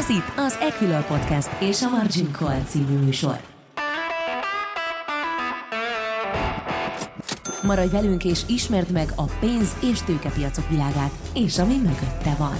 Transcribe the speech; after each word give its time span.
Ez 0.00 0.08
itt 0.08 0.32
az 0.36 0.58
Equilor 0.60 1.06
Podcast 1.06 1.62
és 1.62 1.82
a 1.82 1.88
Margin 1.88 2.32
Call 2.32 2.60
című 2.60 2.98
műsor. 2.98 3.40
Maradj 7.62 7.90
velünk 7.90 8.24
és 8.24 8.40
ismerd 8.48 8.90
meg 8.90 9.08
a 9.16 9.24
pénz- 9.24 9.82
és 9.82 10.02
tőkepiacok 10.02 10.68
világát, 10.68 11.10
és 11.34 11.58
ami 11.58 11.76
mögötte 11.76 12.34
van. 12.38 12.56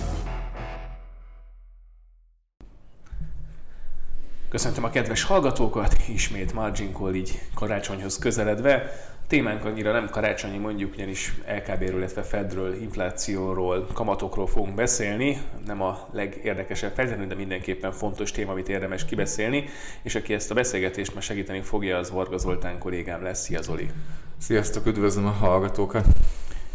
Köszöntöm 4.49 4.85
a 4.85 4.91
kedves 4.91 5.23
hallgatókat, 5.23 5.97
ismét 6.09 6.53
Margin 6.53 6.93
Call 6.93 7.15
így 7.15 7.41
karácsonyhoz 7.55 8.19
közeledve 8.19 8.93
témánk 9.31 9.65
annyira 9.65 9.93
nem 9.93 10.09
karácsonyi, 10.09 10.59
mondjuk 10.59 10.93
ugyanis 10.95 11.35
LKB-ről, 11.47 11.99
illetve 11.99 12.23
Fedről, 12.23 12.75
inflációról, 12.75 13.87
kamatokról 13.93 14.47
fogunk 14.47 14.75
beszélni. 14.75 15.41
Nem 15.67 15.83
a 15.83 16.09
legérdekesebb 16.13 16.95
feltétlenül, 16.95 17.29
de 17.29 17.35
mindenképpen 17.35 17.93
fontos 17.93 18.31
téma, 18.31 18.53
amit 18.53 18.69
érdemes 18.69 19.05
kibeszélni. 19.05 19.65
És 20.03 20.15
aki 20.15 20.35
ezt 20.35 20.51
a 20.51 20.55
beszélgetést 20.55 21.15
ma 21.15 21.21
segíteni 21.21 21.61
fogja, 21.61 21.99
az 21.99 22.11
Varga 22.11 22.39
Zoltán 22.39 22.79
kollégám 22.79 23.23
lesz. 23.23 23.43
Szia 23.43 23.63
Zoli! 23.63 23.91
Sziasztok, 24.39 24.87
üdvözlöm 24.87 25.27
a 25.27 25.31
hallgatókat! 25.31 26.07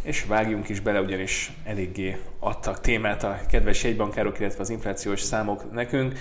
És 0.01 0.25
vágjunk 0.25 0.69
is 0.69 0.79
bele, 0.79 1.01
ugyanis 1.01 1.51
eléggé 1.63 2.17
adtak 2.39 2.81
témát 2.81 3.23
a 3.23 3.39
kedves 3.49 3.83
jegybankárok, 3.83 4.39
illetve 4.39 4.61
az 4.61 4.69
inflációs 4.69 5.21
számok 5.21 5.71
nekünk. 5.71 6.19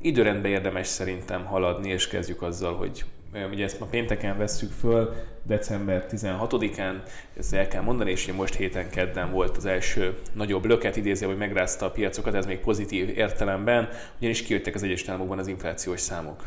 Időrendben 0.00 0.50
érdemes 0.50 0.86
szerintem 0.86 1.44
haladni, 1.44 1.90
és 1.90 2.08
kezdjük 2.08 2.42
azzal, 2.42 2.74
hogy 2.74 3.04
ugye 3.50 3.64
ezt 3.64 3.80
ma 3.80 3.86
pénteken 3.86 4.38
vesszük 4.38 4.72
föl, 4.72 5.14
december 5.42 6.06
16-án, 6.10 6.94
ezt 7.36 7.54
el 7.54 7.68
kell 7.68 7.82
mondani, 7.82 8.10
és 8.10 8.32
most 8.32 8.54
héten 8.54 8.90
kedden 8.90 9.30
volt 9.30 9.56
az 9.56 9.64
első 9.64 10.18
nagyobb 10.32 10.64
löket 10.64 10.96
idézi, 10.96 11.24
hogy 11.24 11.36
megrázta 11.36 11.86
a 11.86 11.90
piacokat, 11.90 12.34
ez 12.34 12.46
még 12.46 12.58
pozitív 12.58 13.08
értelemben, 13.08 13.88
ugyanis 14.18 14.42
kijöttek 14.42 14.74
az 14.74 14.82
egyes 14.82 15.08
államokban 15.08 15.38
az 15.38 15.46
inflációs 15.46 16.00
számok. 16.00 16.44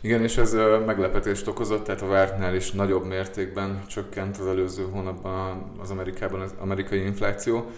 Igen, 0.00 0.22
és 0.22 0.36
ez 0.36 0.52
meglepetést 0.86 1.46
okozott, 1.46 1.84
tehát 1.84 2.02
a 2.02 2.06
vártnál 2.06 2.54
is 2.54 2.70
nagyobb 2.70 3.06
mértékben 3.06 3.82
csökkent 3.86 4.36
az 4.36 4.46
előző 4.46 4.86
hónapban 4.92 5.72
az 5.80 5.90
Amerikában 5.90 6.40
az 6.40 6.54
amerikai 6.58 7.04
infláció, 7.04 7.70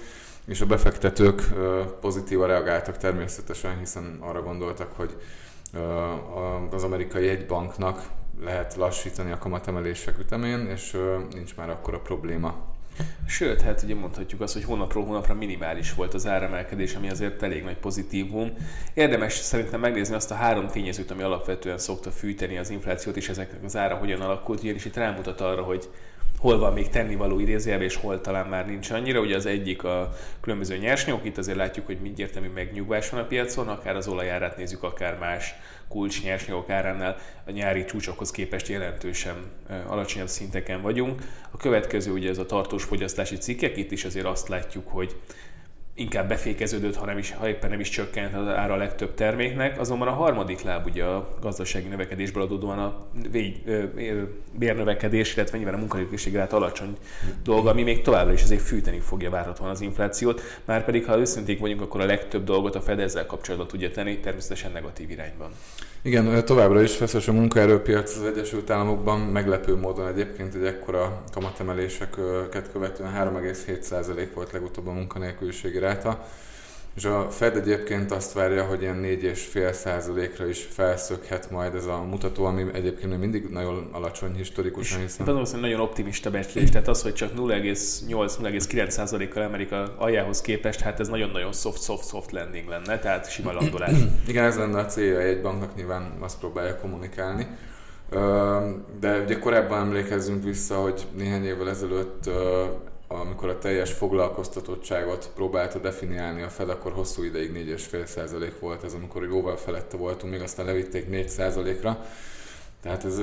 és 0.47 0.61
a 0.61 0.67
befektetők 0.67 1.43
pozitívan 2.01 2.47
reagáltak 2.47 2.97
természetesen, 2.97 3.79
hiszen 3.79 4.17
arra 4.21 4.43
gondoltak, 4.43 4.93
hogy 4.97 5.17
az 6.71 6.83
amerikai 6.83 7.29
egybanknak 7.29 8.03
lehet 8.41 8.75
lassítani 8.75 9.31
a 9.31 9.39
kamatemelések 9.39 10.19
ütemén, 10.19 10.67
és 10.67 10.97
nincs 11.33 11.57
már 11.57 11.71
akkora 11.71 11.99
probléma. 11.99 12.71
Sőt, 13.27 13.61
hát 13.61 13.83
ugye 13.83 13.95
mondhatjuk 13.95 14.41
azt, 14.41 14.53
hogy 14.53 14.65
hónapról 14.65 15.05
hónapra 15.05 15.35
minimális 15.35 15.95
volt 15.95 16.15
az 16.15 16.27
áremelkedés, 16.27 16.95
ami 16.95 17.11
azért 17.11 17.43
elég 17.43 17.63
nagy 17.65 17.77
pozitívum. 17.77 18.53
Érdemes 18.95 19.33
szerintem 19.33 19.81
megnézni 19.81 20.15
azt 20.15 20.31
a 20.31 20.35
három 20.35 20.67
tényezőt, 20.67 21.11
ami 21.11 21.23
alapvetően 21.23 21.79
szokta 21.79 22.11
fűteni 22.11 22.59
az 22.59 22.71
inflációt, 22.71 23.17
és 23.17 23.29
ezeknek 23.29 23.65
az 23.65 23.77
ára 23.77 23.95
hogyan 23.95 24.21
alakult, 24.21 24.63
ugyanis 24.63 24.85
itt 24.85 24.97
rámutat 24.97 25.41
arra, 25.41 25.63
hogy 25.63 25.89
hol 26.43 26.59
van 26.59 26.73
még 26.73 26.89
tennivaló 26.89 27.39
idézőjelben, 27.39 27.87
és 27.87 27.97
hol 27.97 28.21
talán 28.21 28.47
már 28.47 28.67
nincs 28.67 28.91
annyira. 28.91 29.21
Ugye 29.21 29.37
az 29.37 29.47
egyik 29.47 29.85
a 29.85 30.13
különböző 30.41 30.77
nyersanyagok, 30.77 31.25
itt 31.25 31.39
azért 31.39 31.57
látjuk, 31.57 31.87
hogy 31.87 31.99
mindjárt 32.01 32.55
megnyugvás 32.55 33.11
van 33.11 33.21
a 33.21 33.27
piacon, 33.27 33.69
akár 33.69 33.97
az 33.97 34.09
olajárát 34.09 34.57
nézzük, 34.57 34.83
akár 34.83 35.19
más 35.19 35.55
kulcs 35.89 36.23
nyersanyagok 36.23 36.71
áránál 36.71 37.17
a 37.47 37.51
nyári 37.51 37.85
csúcsokhoz 37.85 38.31
képest 38.31 38.69
jelentősen 38.69 39.37
alacsonyabb 39.87 40.29
szinteken 40.29 40.83
vagyunk. 40.83 41.23
A 41.51 41.57
következő 41.57 42.13
ugye 42.13 42.29
ez 42.29 42.39
a 42.39 42.47
tartós 42.47 42.85
fogyasztási 42.85 43.37
cikkek, 43.37 43.77
itt 43.77 43.91
is 43.91 44.05
azért 44.05 44.27
azt 44.27 44.49
látjuk, 44.49 44.89
hogy 44.89 45.17
inkább 45.95 46.29
befékeződött, 46.29 46.97
ha, 46.97 47.07
nem 47.07 47.19
is, 47.19 47.33
ha 47.33 47.49
éppen 47.49 47.71
nem 47.71 47.81
is 47.81 47.89
csökkent 47.89 48.35
az 48.35 48.49
ára 48.49 48.75
a 48.75 48.77
legtöbb 48.77 49.15
terméknek. 49.15 49.81
Azonban 49.81 50.09
a 50.09 50.13
harmadik 50.13 50.63
láb 50.63 50.87
ugye 50.87 51.05
a 51.05 51.29
gazdasági 51.41 51.89
növekedésből 51.89 52.43
adódóan 52.43 52.79
a 52.79 53.07
végy, 53.31 53.63
bérnövekedés, 54.53 55.37
illetve 55.37 55.57
nyilván 55.57 55.75
a 55.75 55.79
munkanélküliség 55.79 56.35
rát 56.35 56.53
alacsony 56.53 56.97
dolga, 57.43 57.71
ami 57.71 57.83
még 57.83 58.03
továbbra 58.03 58.33
is 58.33 58.43
azért 58.43 58.63
fűteni 58.63 59.01
fogja 59.01 59.31
várhatóan 59.31 59.71
az 59.71 59.81
inflációt. 59.81 60.43
Márpedig, 60.65 61.05
ha 61.05 61.19
őszinték 61.19 61.61
vagyunk, 61.61 61.81
akkor 61.81 62.01
a 62.01 62.07
legtöbb 62.07 62.45
dolgot 62.45 62.75
a 62.75 62.81
Fed 62.81 63.01
ezzel 63.01 63.27
kapcsolatban 63.27 63.69
tudja 63.69 63.91
tenni, 63.91 64.19
természetesen 64.19 64.73
negatív 64.73 65.11
irányban. 65.11 65.51
Igen, 66.05 66.45
továbbra 66.45 66.83
is 66.83 66.97
feszes 66.97 67.29
a 67.29 67.33
munkaerőpiac 67.33 68.17
az 68.17 68.23
Egyesült 68.25 68.71
Államokban, 68.71 69.21
meglepő 69.21 69.77
módon 69.77 70.09
egyébként 70.09 70.55
egy 70.55 70.65
ekkora 70.65 71.23
kamatemeléseket 71.33 72.71
követően 72.73 73.13
3,7% 73.43 74.29
volt 74.35 74.53
legutóbb 74.53 74.87
a 74.87 74.93
munkanélküliségi 74.93 75.79
ráta, 75.83 76.25
és 76.95 77.05
a 77.05 77.27
Fed 77.31 77.57
egyébként 77.57 78.11
azt 78.11 78.33
várja, 78.33 78.65
hogy 78.65 78.83
ilyen 78.83 79.01
4,5 79.03 79.73
százalékra 79.73 80.49
is 80.49 80.69
felszökhet 80.71 81.51
majd 81.51 81.75
ez 81.75 81.87
a 81.87 82.03
mutató, 82.03 82.45
ami 82.45 82.67
egyébként 82.73 83.11
még 83.11 83.19
mindig 83.19 83.49
nagyon 83.51 83.89
alacsony 83.93 84.35
historikusan. 84.35 85.01
Hiszen... 85.01 85.27
Valószínűleg 85.27 85.71
nagyon 85.71 85.87
optimista 85.87 86.31
becslés, 86.31 86.71
tehát 86.71 86.89
az, 86.89 87.03
hogy 87.03 87.15
csak 87.15 87.33
0,8-0,9 87.37 88.89
százalékkal 88.89 89.43
Amerika 89.43 89.95
aljához 89.99 90.41
képest, 90.41 90.81
hát 90.81 91.01
ez 91.01 91.09
nagyon-nagyon 91.09 91.53
soft-soft-soft 91.53 92.33
landing 92.33 92.69
lenne, 92.69 92.99
tehát 92.99 93.31
sima 93.31 93.53
landolás. 93.53 93.97
Igen, 94.29 94.45
ez 94.45 94.57
lenne 94.57 94.79
a 94.79 94.87
célja 94.87 95.21
egy 95.21 95.41
banknak, 95.41 95.77
nyilván 95.77 96.17
azt 96.21 96.39
próbálja 96.39 96.77
kommunikálni. 96.77 97.47
De 99.01 99.19
ugye 99.25 99.39
korábban 99.39 99.79
emlékezzünk 99.79 100.45
vissza, 100.45 100.75
hogy 100.75 101.07
néhány 101.17 101.45
évvel 101.45 101.69
ezelőtt 101.69 102.31
amikor 103.21 103.49
a 103.49 103.59
teljes 103.59 103.93
foglalkoztatottságot 103.93 105.31
próbálta 105.35 105.79
definiálni 105.79 106.43
a 106.43 106.49
Fed, 106.49 106.69
akkor 106.69 106.93
hosszú 106.93 107.23
ideig 107.23 107.53
4,5% 107.53 108.53
volt 108.61 108.85
ez, 108.85 108.95
amikor 108.95 109.25
jóval 109.25 109.57
felette 109.57 109.97
voltunk, 109.97 110.33
még 110.33 110.43
aztán 110.43 110.67
levitték 110.67 111.07
4%-ra. 111.11 112.05
Tehát 112.83 113.05
ez 113.05 113.21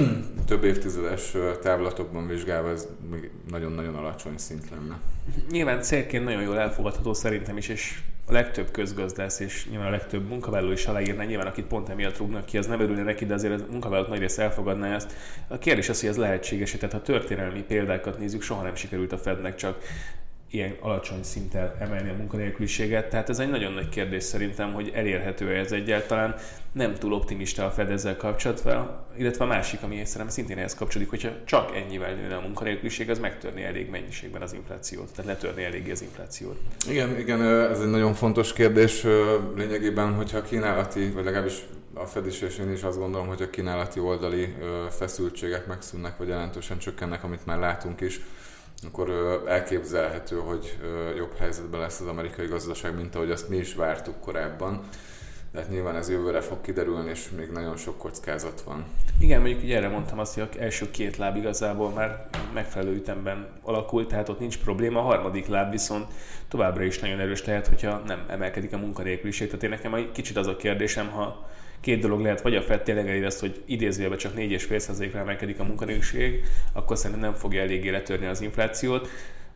több 0.46 0.64
évtizedes 0.64 1.34
távlatokban 1.62 2.26
vizsgálva 2.26 2.70
ez 2.70 2.88
még 3.10 3.30
nagyon-nagyon 3.50 3.94
alacsony 3.94 4.38
szint 4.38 4.70
lenne. 4.70 5.00
Nyilván 5.50 5.82
célként 5.82 6.24
nagyon 6.24 6.42
jól 6.42 6.58
elfogadható 6.58 7.14
szerintem 7.14 7.56
is, 7.56 7.68
és 7.68 8.00
a 8.28 8.32
legtöbb 8.32 8.70
közgazdász 8.70 9.40
és 9.40 9.66
nyilván 9.70 9.86
a 9.86 9.90
legtöbb 9.90 10.28
munkavállaló 10.28 10.72
is 10.72 10.86
aláírná, 10.86 11.24
nyilván 11.24 11.46
akit 11.46 11.66
pont 11.66 11.88
emiatt 11.88 12.16
rúgnak 12.16 12.44
ki, 12.44 12.58
az 12.58 12.66
nem 12.66 12.80
örülne 12.80 13.02
neki, 13.02 13.26
de 13.26 13.34
azért 13.34 13.60
a 13.60 13.64
munkavállalók 13.70 14.10
nagy 14.10 14.18
része 14.18 14.42
elfogadná 14.42 14.94
ezt. 14.94 15.12
A 15.48 15.58
kérdés 15.58 15.88
az, 15.88 16.00
hogy 16.00 16.08
ez 16.08 16.16
lehetséges, 16.16 16.70
tehát 16.70 16.92
ha 16.92 17.02
történelmi 17.02 17.62
példákat 17.62 18.18
nézzük, 18.18 18.42
soha 18.42 18.62
nem 18.62 18.74
sikerült 18.74 19.12
a 19.12 19.18
Fednek 19.18 19.54
csak 19.54 19.82
ilyen 20.50 20.76
alacsony 20.80 21.22
szinten 21.22 21.74
emelni 21.80 22.10
a 22.10 22.14
munkanélküliséget. 22.14 23.08
Tehát 23.08 23.28
ez 23.28 23.38
egy 23.38 23.50
nagyon 23.50 23.72
nagy 23.72 23.88
kérdés 23.88 24.22
szerintem, 24.22 24.72
hogy 24.72 24.90
elérhető 24.94 25.54
ez 25.54 25.72
egyáltalán. 25.72 26.34
Nem 26.72 26.94
túl 26.94 27.12
optimista 27.12 27.66
a 27.66 27.70
Fed 27.70 27.90
ezzel 27.90 28.16
kapcsolatban, 28.16 29.06
illetve 29.16 29.44
a 29.44 29.46
másik, 29.46 29.82
ami 29.82 29.94
szerintem 30.04 30.28
szintén 30.28 30.58
ehhez 30.58 30.74
kapcsolódik, 30.74 31.10
hogyha 31.10 31.30
csak 31.44 31.76
ennyivel 31.76 32.14
nőne 32.14 32.36
a 32.36 32.40
munkanélküliség, 32.40 33.10
az 33.10 33.18
megtörni 33.18 33.62
elég 33.62 33.90
mennyiségben 33.90 34.42
az 34.42 34.52
inflációt, 34.52 35.10
tehát 35.14 35.30
letörni 35.30 35.64
eléggé 35.64 35.90
az 35.90 36.02
inflációt. 36.02 36.58
Igen, 36.88 37.18
igen, 37.18 37.42
ez 37.42 37.80
egy 37.80 37.90
nagyon 37.90 38.14
fontos 38.14 38.52
kérdés. 38.52 39.06
Lényegében, 39.56 40.14
hogyha 40.14 40.42
kínálati, 40.42 41.10
vagy 41.10 41.24
legalábbis 41.24 41.62
a 41.94 42.06
Fed 42.06 42.26
is 42.26 42.40
és 42.40 42.58
én 42.58 42.72
is 42.72 42.82
azt 42.82 42.98
gondolom, 42.98 43.26
hogy 43.26 43.42
a 43.42 43.50
kínálati 43.50 44.00
oldali 44.00 44.54
feszültségek 44.90 45.66
megszűnnek, 45.66 46.16
vagy 46.16 46.28
jelentősen 46.28 46.78
csökkennek, 46.78 47.24
amit 47.24 47.46
már 47.46 47.58
látunk 47.58 48.00
is, 48.00 48.20
akkor 48.86 49.10
elképzelhető, 49.46 50.36
hogy 50.36 50.78
jobb 51.16 51.36
helyzetben 51.36 51.80
lesz 51.80 52.00
az 52.00 52.06
amerikai 52.06 52.46
gazdaság, 52.46 52.96
mint 52.96 53.14
ahogy 53.14 53.30
azt 53.30 53.48
mi 53.48 53.56
is 53.56 53.74
vártuk 53.74 54.20
korábban. 54.20 54.88
De 55.52 55.58
hát 55.58 55.70
nyilván 55.70 55.96
ez 55.96 56.10
jövőre 56.10 56.40
fog 56.40 56.60
kiderülni, 56.60 57.10
és 57.10 57.28
még 57.36 57.50
nagyon 57.50 57.76
sok 57.76 57.98
kockázat 57.98 58.60
van. 58.60 58.84
Igen, 59.20 59.40
mondjuk 59.40 59.70
erre 59.70 59.88
mondtam 59.88 60.18
azt, 60.18 60.34
hogy 60.34 60.48
az 60.50 60.58
első 60.58 60.90
két 60.90 61.16
láb 61.16 61.36
igazából 61.36 61.90
már 61.90 62.28
megfelelő 62.54 62.94
ütemben 62.94 63.48
alakult, 63.62 64.08
tehát 64.08 64.28
ott 64.28 64.38
nincs 64.38 64.58
probléma. 64.58 64.98
A 64.98 65.02
harmadik 65.02 65.46
láb 65.46 65.70
viszont 65.70 66.06
továbbra 66.48 66.82
is 66.82 66.98
nagyon 66.98 67.20
erős 67.20 67.44
lehet, 67.44 67.66
hogyha 67.66 68.02
nem 68.06 68.24
emelkedik 68.28 68.72
a 68.72 68.78
munkanélküliség. 68.78 69.46
Tehát 69.46 69.62
én 69.62 69.70
nekem 69.70 69.94
egy 69.94 70.12
kicsit 70.12 70.36
az 70.36 70.46
a 70.46 70.56
kérdésem, 70.56 71.08
ha 71.08 71.48
két 71.80 72.00
dolog 72.00 72.20
lehet, 72.20 72.40
vagy 72.40 72.56
a 72.56 72.62
FED 72.62 72.82
tényleg 72.82 73.08
elérez, 73.08 73.40
hogy 73.40 73.62
idézőjelben 73.66 74.18
csak 74.18 74.34
4,5%-ra 74.34 75.18
emelkedik 75.18 75.60
a 75.60 75.64
munkanélküliség, 75.64 76.42
akkor 76.72 76.96
szerintem 76.96 77.30
nem 77.30 77.38
fogja 77.38 77.62
eléggé 77.62 77.88
letörni 77.88 78.26
az 78.26 78.40
inflációt, 78.40 79.08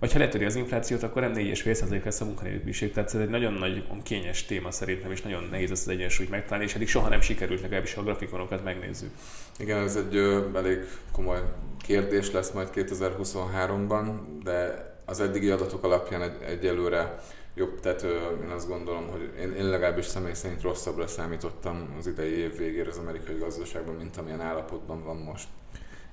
vagy 0.03 0.13
ha 0.13 0.19
letöri 0.19 0.45
az 0.45 0.57
inflációt, 0.57 1.03
akkor 1.03 1.23
nem 1.23 1.33
4,5% 1.35 2.05
lesz 2.05 2.21
a 2.21 2.25
munkanélküliség. 2.25 2.93
Tehát 2.93 3.15
ez 3.15 3.21
egy 3.21 3.29
nagyon 3.29 3.53
nagy 3.53 3.85
kényes 4.03 4.45
téma 4.45 4.71
szerintem, 4.71 5.11
és 5.11 5.23
nagyon 5.23 5.49
nehéz 5.51 5.71
ezt 5.71 5.87
az 5.87 5.93
egyensúlyt 5.93 6.31
megtalálni, 6.31 6.65
és 6.65 6.75
eddig 6.75 6.89
soha 6.89 7.09
nem 7.09 7.21
sikerült 7.21 7.61
legalábbis, 7.61 7.95
a 7.97 8.03
grafikonokat 8.03 8.65
megnézzük. 8.65 9.11
Igen, 9.59 9.83
ez 9.83 9.97
egy 9.97 10.17
ö, 10.17 10.47
elég 10.55 10.79
komoly 11.13 11.39
kérdés 11.79 12.31
lesz 12.31 12.51
majd 12.51 12.69
2023-ban, 12.75 14.07
de 14.43 14.91
az 15.05 15.21
eddigi 15.21 15.51
adatok 15.51 15.85
alapján 15.85 16.23
egy, 16.23 16.43
egyelőre 16.47 17.19
jobb, 17.55 17.81
tehát 17.81 18.03
én 18.45 18.51
azt 18.55 18.69
gondolom, 18.69 19.09
hogy 19.09 19.31
én, 19.41 19.53
én 19.53 19.69
legalábbis 19.69 20.05
személy 20.05 20.35
szerint 20.35 20.63
rosszabbra 20.63 21.07
számítottam 21.07 21.95
az 21.99 22.07
idei 22.07 22.39
év 22.39 22.57
végére 22.57 22.89
az 22.89 22.99
amerikai 22.99 23.39
gazdaságban, 23.39 23.95
mint 23.95 24.17
amilyen 24.17 24.41
állapotban 24.41 25.05
van 25.05 25.17
most. 25.17 25.47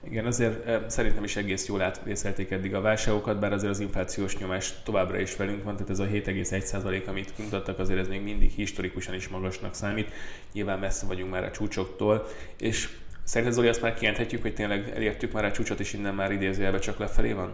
Igen, 0.03 0.25
azért 0.25 0.89
szerintem 0.89 1.23
is 1.23 1.35
egész 1.35 1.67
jól 1.67 1.81
átvészelték 1.81 2.51
eddig 2.51 2.75
a 2.75 2.81
válságokat, 2.81 3.39
bár 3.39 3.53
azért 3.53 3.71
az 3.71 3.79
inflációs 3.79 4.37
nyomás 4.37 4.73
továbbra 4.83 5.19
is 5.19 5.35
velünk 5.35 5.63
van, 5.63 5.73
tehát 5.73 5.89
ez 5.89 5.99
a 5.99 6.05
7,1% 6.05 7.07
amit 7.07 7.33
kimutattak, 7.35 7.79
azért 7.79 7.99
ez 7.99 8.07
még 8.07 8.21
mindig 8.21 8.51
historikusan 8.51 9.13
is 9.13 9.27
magasnak 9.27 9.75
számít. 9.75 10.11
Nyilván 10.53 10.79
messze 10.79 11.05
vagyunk 11.05 11.31
már 11.31 11.43
a 11.43 11.51
csúcsoktól, 11.51 12.27
és 12.57 12.89
Szerinted 13.23 13.55
Zoli 13.55 13.67
azt 13.67 13.81
már 13.81 13.93
kijelenthetjük, 13.93 14.41
hogy 14.41 14.53
tényleg 14.53 14.91
elértük 14.95 15.31
már 15.31 15.45
a 15.45 15.51
csúcsot, 15.51 15.79
és 15.79 15.93
innen 15.93 16.15
már 16.15 16.31
idézőjelben 16.31 16.79
csak 16.79 16.97
lefelé 16.97 17.31
van? 17.31 17.53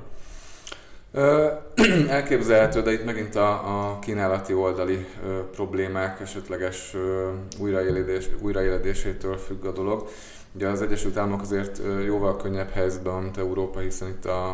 Elképzelhető, 2.09 2.81
de 2.81 2.91
itt 2.91 3.05
megint 3.05 3.35
a, 3.35 3.49
a 3.89 3.99
kínálati 3.99 4.53
oldali 4.53 5.05
ö, 5.25 5.49
problémák 5.51 6.19
esetleges 6.19 6.91
ö, 6.93 7.31
újraéledés, 7.59 8.25
újraéledésétől 8.41 9.37
függ 9.37 9.65
a 9.65 9.71
dolog. 9.71 10.09
Ugye 10.55 10.67
az 10.67 10.81
Egyesült 10.81 11.17
Államok 11.17 11.41
azért 11.41 11.81
jóval 12.05 12.35
könnyebb 12.37 12.69
helyzetben, 12.69 13.21
mint 13.21 13.37
Európa, 13.37 13.79
hiszen 13.79 14.07
itt 14.07 14.25
a, 14.25 14.49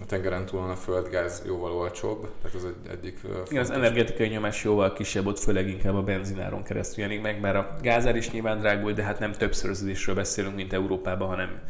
a 0.00 0.06
tengeren 0.06 0.46
túlon 0.46 0.70
a 0.70 0.74
földgáz 0.74 1.42
jóval 1.46 1.72
olcsóbb, 1.72 2.28
tehát 2.42 2.56
az 2.56 2.64
egy, 2.64 2.90
egyik... 2.90 3.20
Igen, 3.48 3.62
az 3.62 3.70
energetikai 3.70 4.28
nyomás 4.28 4.64
jóval 4.64 4.92
kisebb, 4.92 5.26
ott 5.26 5.38
főleg 5.38 5.68
inkább 5.68 5.94
a 5.94 6.02
benzináron 6.02 6.62
keresztül 6.62 7.02
jelenik 7.02 7.22
meg, 7.22 7.40
mert 7.40 7.56
a 7.56 7.76
gázár 7.82 8.16
is 8.16 8.30
nyilván 8.30 8.58
drágul, 8.58 8.92
de 8.92 9.02
hát 9.02 9.18
nem 9.18 9.32
többszörözésről 9.32 10.14
beszélünk, 10.14 10.54
mint 10.54 10.72
Európában, 10.72 11.28
hanem 11.28 11.60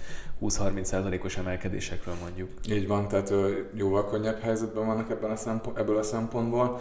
20-30%-os 0.43 1.37
emelkedésekről 1.37 2.14
mondjuk. 2.23 2.49
Így 2.69 2.87
van, 2.87 3.08
tehát 3.08 3.32
jóval 3.75 4.11
könnyebb 4.11 4.40
helyzetben 4.40 4.87
vannak 4.87 5.11
ebben 5.11 5.31
a 5.31 5.37
szempont, 5.37 5.79
ebből 5.79 5.96
a 5.96 6.02
szempontból. 6.02 6.81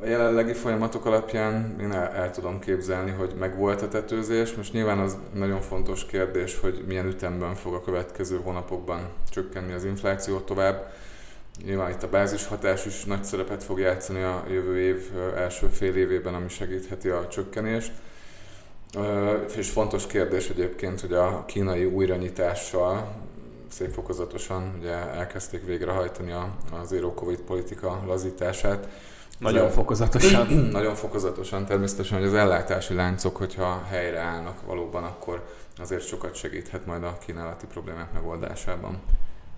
A 0.00 0.06
jelenlegi 0.06 0.52
folyamatok 0.52 1.06
alapján 1.06 1.76
én 1.80 1.92
el, 1.92 2.08
el 2.08 2.30
tudom 2.30 2.58
képzelni, 2.58 3.10
hogy 3.10 3.34
megvolt 3.38 3.82
a 3.82 3.88
tetőzés. 3.88 4.54
Most 4.54 4.72
nyilván 4.72 4.98
az 4.98 5.16
nagyon 5.34 5.60
fontos 5.60 6.06
kérdés, 6.06 6.58
hogy 6.58 6.84
milyen 6.86 7.06
ütemben 7.06 7.54
fog 7.54 7.74
a 7.74 7.80
következő 7.80 8.40
hónapokban 8.42 9.08
csökkenni 9.30 9.72
az 9.72 9.84
infláció 9.84 10.38
tovább. 10.38 10.92
Nyilván 11.64 11.90
itt 11.90 12.02
a 12.02 12.08
bázis 12.08 12.46
hatás 12.46 12.86
is 12.86 13.04
nagy 13.04 13.24
szerepet 13.24 13.64
fog 13.64 13.78
játszani 13.78 14.22
a 14.22 14.44
jövő 14.50 14.80
év 14.80 15.10
első 15.36 15.66
fél 15.66 15.96
évében, 15.96 16.34
ami 16.34 16.48
segítheti 16.48 17.08
a 17.08 17.28
csökkenést. 17.28 17.92
És 19.56 19.70
fontos 19.70 20.06
kérdés 20.06 20.48
egyébként, 20.48 21.00
hogy 21.00 21.12
a 21.12 21.44
kínai 21.46 21.84
újranyitással 21.84 23.14
szép 23.72 23.90
fokozatosan 23.90 24.74
ugye 24.78 24.92
elkezdték 24.92 25.64
végrehajtani 25.64 26.32
a, 26.32 26.54
a 26.72 26.84
zero 26.84 27.14
covid 27.14 27.40
politika 27.40 28.02
lazítását. 28.06 28.88
Nagyon 29.38 29.66
Ez 29.66 29.74
fokozatosan. 29.74 30.46
nagyon 30.78 30.94
fokozatosan, 30.94 31.66
természetesen, 31.66 32.18
hogy 32.18 32.26
az 32.26 32.34
ellátási 32.34 32.94
láncok, 32.94 33.36
hogyha 33.36 33.82
helyreállnak 33.88 34.66
valóban, 34.66 35.04
akkor 35.04 35.44
azért 35.78 36.06
sokat 36.06 36.34
segíthet 36.34 36.86
majd 36.86 37.02
a 37.02 37.18
kínálati 37.26 37.66
problémák 37.66 38.12
megoldásában. 38.12 39.00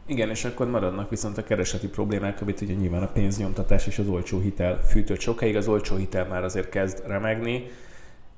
Igen, 0.06 0.31
és 0.31 0.44
akkor 0.44 0.70
maradnak 0.70 1.10
viszont 1.10 1.38
a 1.38 1.43
kereseti 1.43 1.88
problémák, 1.88 2.40
amit 2.40 2.60
ugye 2.60 2.75
nyilván 2.75 3.02
a 3.02 3.12
pénznyomtatás 3.12 3.87
és 3.87 3.99
az 3.99 4.08
olcsó 4.08 4.38
hitel 4.40 4.81
fűtött 4.87 5.20
sokáig. 5.20 5.56
Az 5.56 5.69
olcsó 5.69 5.96
hitel 5.96 6.26
már 6.26 6.44
azért 6.44 6.69
kezd 6.69 7.02
remegni, 7.06 7.70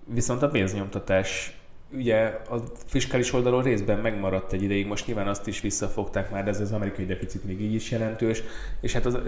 viszont 0.04 0.42
a 0.42 0.48
pénznyomtatás 0.48 1.60
ugye 1.92 2.40
a 2.50 2.62
fiskális 2.86 3.32
oldalon 3.32 3.62
részben 3.62 3.98
megmaradt 3.98 4.52
egy 4.52 4.62
ideig, 4.62 4.86
most 4.86 5.06
nyilván 5.06 5.28
azt 5.28 5.46
is 5.46 5.60
visszafogták 5.60 6.30
már, 6.30 6.44
de 6.44 6.50
ez 6.50 6.60
az 6.60 6.72
amerikai 6.72 7.06
deficit 7.06 7.44
még 7.44 7.60
így 7.60 7.74
is 7.74 7.90
jelentős, 7.90 8.42
és 8.80 8.92
hát 8.92 9.06
az 9.06 9.18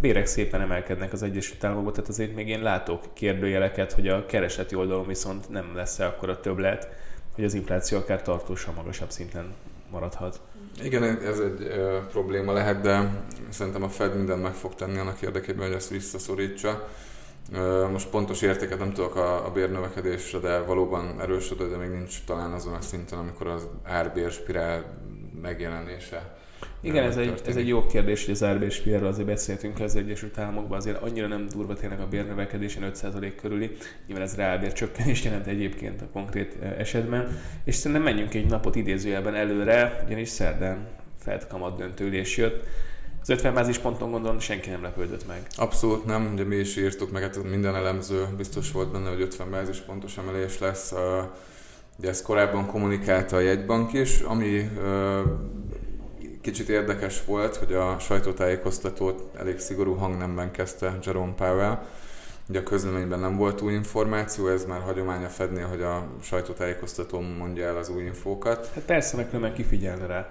bérek 0.00 0.26
szépen 0.26 0.60
emelkednek 0.60 1.12
az 1.12 1.22
Egyesült 1.22 1.64
Államokban, 1.64 1.92
tehát 1.92 2.08
azért 2.08 2.34
még 2.34 2.48
én 2.48 2.62
látok 2.62 3.04
kérdőjeleket, 3.12 3.92
hogy 3.92 4.08
a 4.08 4.26
kereseti 4.26 4.74
oldalon 4.74 5.06
viszont 5.06 5.48
nem 5.48 5.72
lesz-e 5.74 6.06
a 6.20 6.40
többlet, 6.40 6.88
hogy 7.34 7.44
az 7.44 7.54
infláció 7.54 7.98
akár 7.98 8.22
tartósan 8.22 8.74
magasabb 8.74 9.10
szinten 9.10 9.54
maradhat. 9.90 10.40
Igen, 10.82 11.02
ez 11.02 11.38
egy 11.38 11.62
ö, 11.62 11.98
probléma 12.10 12.52
lehet, 12.52 12.80
de 12.80 13.22
szerintem 13.48 13.82
a 13.82 13.88
Fed 13.88 14.16
mindent 14.16 14.42
meg 14.42 14.52
fog 14.52 14.74
tenni 14.74 14.98
annak 14.98 15.22
érdekében, 15.22 15.66
hogy 15.66 15.76
ezt 15.76 15.90
visszaszorítsa. 15.90 16.88
Most 17.92 18.08
pontos 18.08 18.42
értéket 18.42 18.78
nem 18.78 18.92
tudok 18.92 19.16
a, 19.16 19.46
a 19.46 19.50
bérnövekedésre, 19.50 20.38
de 20.38 20.58
valóban 20.58 21.20
erősödő, 21.20 21.68
de 21.68 21.76
még 21.76 21.90
nincs 21.90 22.24
talán 22.24 22.52
azon 22.52 22.74
a 22.74 22.80
szinten, 22.80 23.18
amikor 23.18 23.46
az 23.46 23.66
árbér 23.82 24.30
spirál 24.30 24.84
megjelenése. 25.42 26.38
Igen, 26.80 27.04
ez 27.04 27.16
egy, 27.16 27.40
ez 27.46 27.56
egy 27.56 27.68
jó 27.68 27.86
kérdés, 27.86 28.24
hogy 28.24 28.34
az 28.34 28.42
árbér 28.42 28.70
spirálról 28.70 29.08
azért 29.08 29.26
beszéltünk 29.26 29.80
az 29.80 29.96
Egyesült 29.96 30.38
Államokban, 30.38 30.78
azért 30.78 31.02
annyira 31.02 31.26
nem 31.26 31.46
durva 31.48 31.74
tényleg 31.74 32.00
a 32.00 32.06
bérnövekedésen 32.06 32.90
5% 32.94 33.32
körüli, 33.40 33.76
nyilván 34.06 34.24
ez 34.24 34.36
reálbér 34.36 34.72
csökkenést 34.72 35.24
jelent 35.24 35.46
egyébként 35.46 36.02
a 36.02 36.08
konkrét 36.12 36.56
esetben, 36.78 37.38
és 37.64 37.74
szerintem 37.74 38.02
menjünk 38.02 38.34
egy 38.34 38.46
napot 38.46 38.76
idézőjelben 38.76 39.34
előre, 39.34 40.02
ugyanis 40.06 40.28
szerdán 40.28 40.88
Fed 41.18 41.46
kamat 41.46 41.78
jött, 41.78 42.00
az 43.22 43.28
50 43.28 43.54
bázis 43.54 43.78
ponton 43.78 44.10
gondolom 44.10 44.38
senki 44.38 44.70
nem 44.70 44.82
lepődött 44.82 45.26
meg. 45.26 45.46
Abszolút 45.56 46.04
nem, 46.04 46.30
ugye 46.32 46.44
mi 46.44 46.56
is 46.56 46.76
írtuk 46.76 47.10
meg, 47.10 47.22
hát 47.22 47.42
minden 47.42 47.74
elemző 47.74 48.26
biztos 48.36 48.72
volt 48.72 48.92
benne, 48.92 49.08
hogy 49.08 49.20
50 49.20 49.50
bázis 49.50 49.78
pontos 49.78 50.18
emelés 50.18 50.58
lesz. 50.58 50.94
Ugye 51.98 52.08
ezt 52.08 52.22
korábban 52.22 52.66
kommunikálta 52.66 53.36
a 53.36 53.40
jegybank 53.40 53.92
is, 53.92 54.20
ami 54.20 54.70
kicsit 56.40 56.68
érdekes 56.68 57.24
volt, 57.24 57.56
hogy 57.56 57.74
a 57.74 57.98
sajtótájékoztatót 57.98 59.36
elég 59.38 59.58
szigorú 59.58 59.94
hangnemben 59.94 60.50
kezdte 60.50 60.98
Jerome 61.02 61.32
Powell. 61.32 61.78
Ugye 62.48 62.58
a 62.58 62.62
közleményben 62.62 63.20
nem 63.20 63.36
volt 63.36 63.60
új 63.60 63.72
információ, 63.72 64.48
ez 64.48 64.64
már 64.64 64.80
hagyománya 64.80 65.28
fedni, 65.28 65.60
hogy 65.60 65.82
a 65.82 66.06
sajtótájékoztató 66.22 67.20
mondja 67.20 67.66
el 67.66 67.76
az 67.76 67.88
új 67.88 68.02
infókat. 68.02 68.70
Hát 68.74 68.84
persze, 68.84 69.16
meg 69.16 69.26
különben 69.26 69.54
kifigyelne 69.54 70.06
rá 70.06 70.30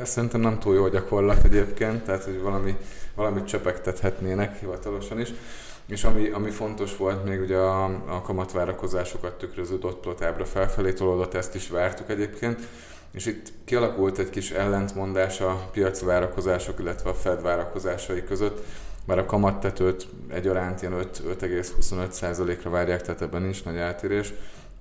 ez 0.00 0.08
szerintem 0.08 0.40
nem 0.40 0.58
túl 0.58 0.74
jó 0.74 0.88
gyakorlat 0.88 1.44
egyébként, 1.44 2.04
tehát 2.04 2.24
hogy 2.24 2.40
valami, 2.40 2.76
valamit 3.14 3.44
csepegtethetnének 3.44 4.58
hivatalosan 4.58 5.20
is. 5.20 5.32
És 5.86 6.04
ami, 6.04 6.28
ami 6.28 6.50
fontos 6.50 6.96
volt, 6.96 7.24
még 7.24 7.40
ugye 7.40 7.56
a, 7.56 7.84
a 7.84 8.22
kamatvárakozásokat 8.22 9.38
tükröző 9.38 9.78
dotplotábra 9.78 10.44
felfelé 10.44 10.92
tolódott, 10.92 11.34
ezt 11.34 11.54
is 11.54 11.68
vártuk 11.68 12.10
egyébként. 12.10 12.60
És 13.12 13.26
itt 13.26 13.52
kialakult 13.64 14.18
egy 14.18 14.30
kis 14.30 14.50
ellentmondás 14.50 15.40
a 15.40 15.68
piaci 15.72 16.04
várakozások, 16.04 16.78
illetve 16.80 17.10
a 17.10 17.14
Fed 17.14 17.42
várakozásai 17.42 18.24
között, 18.24 18.64
mert 19.06 19.20
a 19.20 19.26
kamattetőt 19.26 20.06
egyaránt 20.28 20.82
ilyen 20.82 20.94
5,25%-ra 20.94 22.70
várják, 22.70 23.02
tehát 23.02 23.22
ebben 23.22 23.42
nincs 23.42 23.64
nagy 23.64 23.76
eltérés 23.76 24.32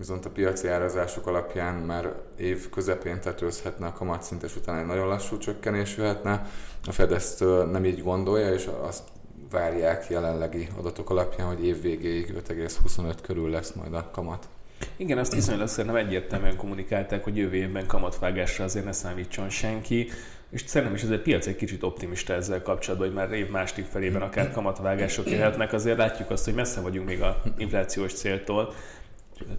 viszont 0.01 0.25
a 0.25 0.29
piaci 0.29 0.67
árazások 0.67 1.27
alapján 1.27 1.75
már 1.75 2.13
év 2.37 2.69
közepén 2.69 3.19
tetőzhetne 3.19 3.85
a 3.85 3.93
kamatszint, 3.93 4.43
és 4.43 4.55
utána 4.55 4.79
egy 4.79 4.85
nagyon 4.85 5.07
lassú 5.07 5.37
csökkenés 5.37 5.97
jöhetne. 5.97 6.49
A 6.87 6.91
Fed 6.91 7.11
ezt 7.11 7.39
nem 7.71 7.85
így 7.85 8.03
gondolja, 8.03 8.53
és 8.53 8.69
azt 8.81 9.03
várják 9.51 10.09
jelenlegi 10.09 10.67
adatok 10.77 11.09
alapján, 11.09 11.47
hogy 11.47 11.65
év 11.65 11.81
végéig 11.81 12.33
5,25 12.47 13.13
körül 13.21 13.49
lesz 13.49 13.71
majd 13.71 13.93
a 13.93 14.09
kamat. 14.11 14.47
Igen, 14.95 15.17
azt 15.17 15.33
viszonylag 15.33 15.67
szerintem 15.67 16.05
egyértelműen 16.05 16.57
kommunikálták, 16.57 17.23
hogy 17.23 17.37
jövő 17.37 17.55
évben 17.55 17.87
kamatvágásra 17.87 18.63
azért 18.63 18.85
ne 18.85 18.91
számítson 18.91 19.49
senki, 19.49 20.09
és 20.49 20.63
szerintem 20.65 20.95
is 20.95 21.03
ez 21.03 21.09
egy 21.09 21.21
piac 21.21 21.47
egy 21.47 21.55
kicsit 21.55 21.83
optimista 21.83 22.33
ezzel 22.33 22.61
kapcsolatban, 22.61 23.07
hogy 23.07 23.17
már 23.17 23.31
év 23.31 23.49
második 23.49 23.85
felében 23.85 24.21
akár 24.21 24.51
kamatvágások 24.51 25.29
jöhetnek, 25.29 25.73
azért 25.73 25.97
látjuk 25.97 26.29
azt, 26.29 26.45
hogy 26.45 26.53
messze 26.53 26.81
vagyunk 26.81 27.07
még 27.07 27.21
a 27.21 27.41
inflációs 27.57 28.13
céltól, 28.13 28.73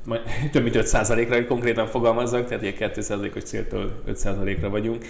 majd 0.04 0.20
több 0.52 0.62
mint 0.62 0.76
5%-ra, 0.78 1.34
hogy 1.34 1.46
konkrétan 1.46 1.86
fogalmazzak, 1.86 2.48
tehát 2.48 2.64
egy 2.64 2.76
2%-os 2.78 3.42
céltól 3.42 4.02
5%-ra 4.08 4.68
vagyunk. 4.68 5.04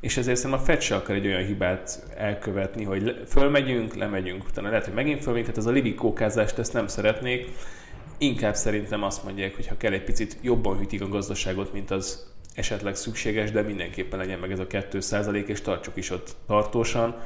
És 0.00 0.16
ezért 0.16 0.36
szerintem 0.36 0.60
a 0.60 0.64
Fed 0.64 0.80
se 0.80 0.94
akar 0.94 1.14
egy 1.14 1.26
olyan 1.26 1.44
hibát 1.44 2.02
elkövetni, 2.16 2.84
hogy 2.84 3.22
fölmegyünk, 3.28 3.94
lemegyünk, 3.94 4.44
utána 4.48 4.68
lehet, 4.68 4.84
hogy 4.84 4.94
megint 4.94 5.22
fölmegyünk, 5.22 5.50
tehát 5.50 5.66
az 5.66 5.72
a 5.72 5.74
libikókázást 5.74 6.58
ezt 6.58 6.72
nem 6.72 6.86
szeretnék. 6.86 7.48
Inkább 8.18 8.54
szerintem 8.54 9.02
azt 9.02 9.24
mondják, 9.24 9.54
hogy 9.54 9.66
ha 9.66 9.76
kell 9.76 9.92
egy 9.92 10.04
picit 10.04 10.36
jobban 10.42 10.78
hűtik 10.78 11.02
a 11.02 11.08
gazdaságot, 11.08 11.72
mint 11.72 11.90
az 11.90 12.32
esetleg 12.54 12.96
szükséges, 12.96 13.50
de 13.50 13.62
mindenképpen 13.62 14.18
legyen 14.18 14.38
meg 14.38 14.52
ez 14.52 14.58
a 14.58 14.66
2% 14.66 15.46
és 15.46 15.60
tartsuk 15.60 15.96
is 15.96 16.10
ott 16.10 16.36
tartósan 16.46 17.16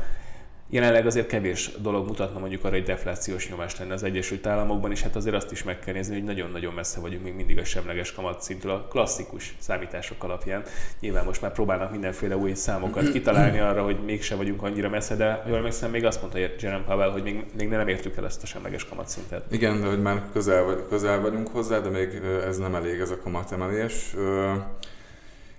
Jelenleg 0.71 1.07
azért 1.07 1.27
kevés 1.27 1.71
dolog 1.79 2.07
mutatna 2.07 2.39
mondjuk 2.39 2.65
arra, 2.65 2.75
hogy 2.75 2.85
deflációs 2.85 3.49
nyomást 3.49 3.79
lenne 3.79 3.93
az 3.93 4.03
Egyesült 4.03 4.47
Államokban, 4.47 4.91
és 4.91 5.03
hát 5.03 5.17
azért 5.17 5.35
azt 5.35 5.53
is 5.53 5.63
meg 5.63 5.79
kell 5.79 5.95
nézni, 5.95 6.15
hogy 6.15 6.25
nagyon-nagyon 6.25 6.75
messze 6.75 7.01
vagyunk 7.01 7.23
még 7.23 7.35
mindig 7.35 7.59
a 7.59 7.65
semleges 7.65 8.13
kamatszintől 8.13 8.71
a 8.71 8.87
klasszikus 8.91 9.55
számítások 9.59 10.25
alapján. 10.25 10.63
Nyilván 11.01 11.25
most 11.25 11.41
már 11.43 11.53
próbálnak 11.53 11.91
mindenféle 11.91 12.37
új 12.37 12.55
számokat 12.55 13.11
kitalálni 13.13 13.59
arra, 13.59 13.85
hogy 13.85 13.99
mégse 14.05 14.35
vagyunk 14.35 14.63
annyira 14.63 14.89
messze, 14.89 15.17
de 15.17 15.43
jól 15.47 15.57
emlékszem, 15.57 15.91
még 15.91 16.05
azt 16.05 16.21
mondta 16.21 16.39
Jerome 16.61 16.85
Powell, 16.85 17.11
hogy 17.11 17.23
még, 17.23 17.45
még 17.57 17.69
nem 17.69 17.89
értük 17.89 18.17
el 18.17 18.25
ezt 18.25 18.43
a 18.43 18.47
semleges 18.47 18.85
kamatszintet. 18.85 19.45
Igen, 19.51 19.81
de 19.81 19.87
hogy 19.87 20.03
már 20.03 20.23
közel, 20.33 20.87
közel 20.89 21.21
vagyunk 21.21 21.49
hozzá, 21.49 21.79
de 21.79 21.89
még 21.89 22.21
ez 22.47 22.59
nem 22.59 22.75
elég 22.75 23.01
ez 23.01 23.11
a 23.11 23.19
kamatemelés. 23.19 24.15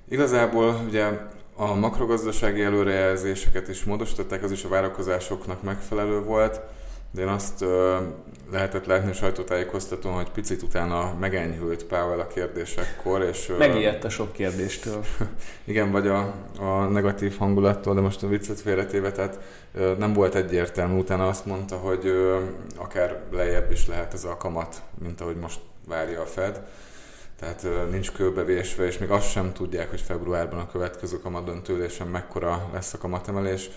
Igazából 0.09 0.81
ugye 0.87 1.07
a 1.59 1.75
makrogazdasági 1.75 2.61
előrejelzéseket 2.61 3.67
is 3.67 3.83
módosították, 3.83 4.43
az 4.43 4.51
is 4.51 4.63
a 4.63 4.67
várakozásoknak 4.67 5.63
megfelelő 5.63 6.21
volt. 6.23 6.61
de 7.11 7.21
én 7.21 7.27
azt 7.27 7.61
ö, 7.61 7.97
lehetett 8.51 8.85
látni 8.85 9.13
sajtótájékoztatón, 9.13 10.13
hogy 10.13 10.29
picit 10.29 10.61
utána 10.61 11.13
megenyhült 11.19 11.83
Powell 11.83 12.19
a 12.19 12.27
kérdésekkor. 12.27 13.21
És, 13.21 13.51
Megijedt 13.57 14.03
a 14.03 14.09
sok 14.09 14.31
kérdéstől. 14.31 15.05
igen, 15.65 15.91
vagy 15.91 16.07
a, 16.07 16.33
a 16.59 16.83
negatív 16.83 17.37
hangulattól, 17.37 17.93
de 17.93 18.01
most 18.01 18.23
a 18.23 18.27
viccet 18.27 18.59
félretéve, 18.59 19.11
tehát 19.11 19.39
ö, 19.73 19.93
nem 19.97 20.13
volt 20.13 20.35
egyértelmű. 20.35 20.99
Utána 20.99 21.27
azt 21.27 21.45
mondta, 21.45 21.75
hogy 21.75 22.05
ö, 22.05 22.37
akár 22.75 23.21
lejjebb 23.31 23.71
is 23.71 23.87
lehet 23.87 24.13
ez 24.13 24.23
a 24.23 24.37
kamat, 24.37 24.81
mint 25.03 25.21
ahogy 25.21 25.35
most 25.35 25.59
várja 25.87 26.21
a 26.21 26.25
Fed. 26.25 26.61
Tehát 27.39 27.67
nincs 27.91 28.11
kőbevésve, 28.11 28.85
és 28.85 28.97
még 28.97 29.09
azt 29.09 29.29
sem 29.29 29.53
tudják, 29.53 29.89
hogy 29.89 30.01
februárban 30.01 30.59
a 30.59 30.71
következő 30.71 31.19
kamadöntőlésen 31.19 32.07
mekkora 32.07 32.69
lesz 32.73 32.93
a 32.93 32.97
kamatemelés 32.97 33.69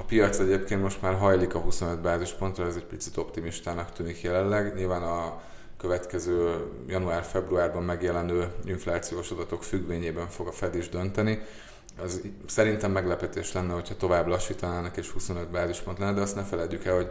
a 0.00 0.02
piac 0.02 0.38
egyébként 0.38 0.82
most 0.82 1.02
már 1.02 1.14
hajlik 1.14 1.54
a 1.54 1.58
25 1.58 2.00
bázispontra, 2.00 2.66
ez 2.66 2.76
egy 2.76 2.84
picit 2.84 3.16
optimistának 3.16 3.92
tűnik 3.92 4.20
jelenleg. 4.20 4.74
Nyilván 4.74 5.02
a 5.02 5.40
következő 5.76 6.66
január-februárban 6.86 7.82
megjelenő 7.82 8.52
inflációs 8.64 9.30
adatok 9.30 9.62
függvényében 9.62 10.28
fog 10.28 10.46
a 10.46 10.52
Fed 10.52 10.74
is 10.74 10.88
dönteni. 10.88 11.42
Az 12.02 12.20
szerintem 12.46 12.92
meglepetés 12.92 13.52
lenne, 13.52 13.72
hogyha 13.72 13.96
tovább 13.96 14.26
lassítanának 14.26 14.96
és 14.96 15.08
25 15.10 15.50
bázispont 15.50 15.98
lenne, 15.98 16.12
de 16.12 16.20
azt 16.20 16.36
ne 16.36 16.42
felejtjük 16.42 16.84
el, 16.84 16.94
hogy 16.94 17.10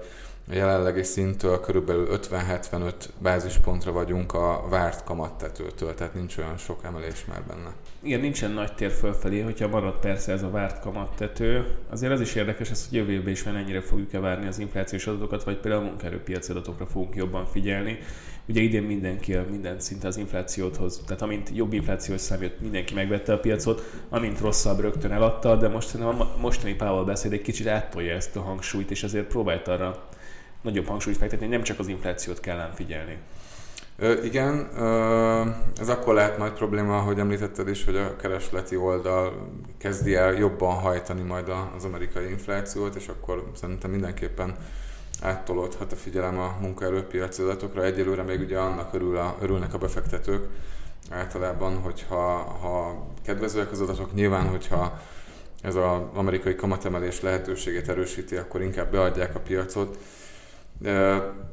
a 0.50 0.54
jelenlegi 0.54 1.04
szintől 1.04 1.60
körülbelül 1.60 2.08
50-75 2.12 2.94
bázispontra 3.18 3.92
vagyunk 3.92 4.34
a 4.34 4.66
várt 4.70 5.04
kamattetőtől, 5.04 5.94
tehát 5.94 6.14
nincs 6.14 6.38
olyan 6.38 6.58
sok 6.58 6.80
emelés 6.84 7.26
már 7.26 7.44
benne. 7.48 7.74
Igen, 8.02 8.20
nincsen 8.20 8.52
nagy 8.52 8.74
tér 8.74 8.92
fölfelé, 8.92 9.40
hogyha 9.40 9.68
marad 9.68 10.00
persze 10.00 10.32
ez 10.32 10.44
a 10.44 10.50
várt 10.50 10.80
kamattető. 10.80 11.76
Azért 11.90 12.12
az 12.12 12.22
is 12.22 12.36
érdekes, 12.36 12.70
ez, 12.70 12.88
hogy 12.90 12.98
jövő 12.98 13.12
évben 13.12 13.32
is 13.32 13.46
ennyire 13.46 13.82
fogjuk-e 13.82 14.20
várni 14.20 14.48
az 14.48 14.60
inflációs 14.60 15.08
adatokat, 15.08 15.44
vagy 15.44 15.58
például 15.58 15.84
a 15.84 15.88
munkaerőpiaci 15.88 16.52
adatokra 16.52 16.86
fogunk 16.86 17.16
jobban 17.16 17.46
figyelni. 17.46 18.00
Ugye 18.48 18.62
idén 18.62 18.84
mindenki 18.84 19.38
minden 19.50 19.80
szinte 19.80 20.08
az 20.08 20.18
inflációt 20.18 20.76
hoz, 20.76 21.02
tehát 21.06 21.22
amint 21.22 21.50
jobb 21.54 21.74
inflációs 21.74 22.22
szám 22.22 22.42
jött, 22.42 22.62
mindenki 22.62 22.94
megvette 22.94 23.34
a 23.34 23.40
piacot, 23.40 23.84
amint 24.10 24.40
rosszabb 24.40 24.80
rögtön 24.80 25.12
eladta, 25.12 25.56
de 25.56 25.68
most 25.68 25.96
a 25.96 26.38
mostani 26.42 26.74
Powell 26.74 27.04
beszéd 27.04 27.34
egy 27.34 27.42
kicsit 27.42 27.68
áttolja 27.68 28.16
ezt 28.16 28.36
a 28.36 28.42
hangsúlyt, 28.42 28.92
és 28.92 29.04
azért 29.04 29.28
próbált 29.28 29.68
arra 29.68 30.08
nagyobb 30.62 30.88
hangsúlyt 30.88 31.18
fektetni, 31.18 31.48
nem 31.48 31.64
csak 31.64 31.80
az 31.80 31.88
inflációt 31.88 32.40
kellene 32.40 32.74
figyelni. 32.74 33.18
Ö, 33.98 34.24
igen, 34.24 34.70
ö, 34.78 35.42
ez 35.80 35.90
akkor 35.90 36.14
lehet 36.14 36.38
nagy 36.38 36.54
probléma, 36.54 37.00
hogy 37.00 37.20
említetted 37.20 37.68
is, 37.68 37.86
hogy 37.86 37.96
a 37.96 38.16
keresleti 38.16 38.76
oldal 38.76 39.50
kezdi 39.78 40.16
el 40.16 40.34
jobban 40.34 40.76
hajtani 40.76 41.22
majd 41.22 41.52
az 41.76 41.84
amerikai 41.84 42.30
inflációt, 42.30 42.96
és 42.96 43.08
akkor 43.08 43.52
szerintem 43.56 43.92
mindenképpen 43.92 44.56
áttolódhat 45.22 45.92
a 45.92 45.96
figyelem 45.96 46.40
a 46.40 46.56
munkaerőpiaci 46.62 47.42
adatokra. 47.42 47.84
Egyelőre 47.84 48.22
még 48.22 48.40
ugye 48.40 48.58
annak 48.58 48.94
örül 48.94 49.18
a, 49.18 49.38
örülnek 49.42 49.74
a 49.74 49.78
befektetők 49.78 50.48
általában, 51.10 51.78
hogyha 51.78 52.38
ha 52.38 53.06
kedvezőek 53.26 53.72
az 53.72 53.82
adatok, 53.82 54.14
nyilván, 54.14 54.48
hogyha 54.48 55.00
ez 55.62 55.76
az 55.76 56.02
amerikai 56.14 56.56
kamatemelés 56.56 57.22
lehetőségét 57.22 57.90
erősíti, 57.90 58.36
akkor 58.36 58.62
inkább 58.62 58.92
beadják 58.92 59.36
a 59.36 59.40
piacot 59.40 59.98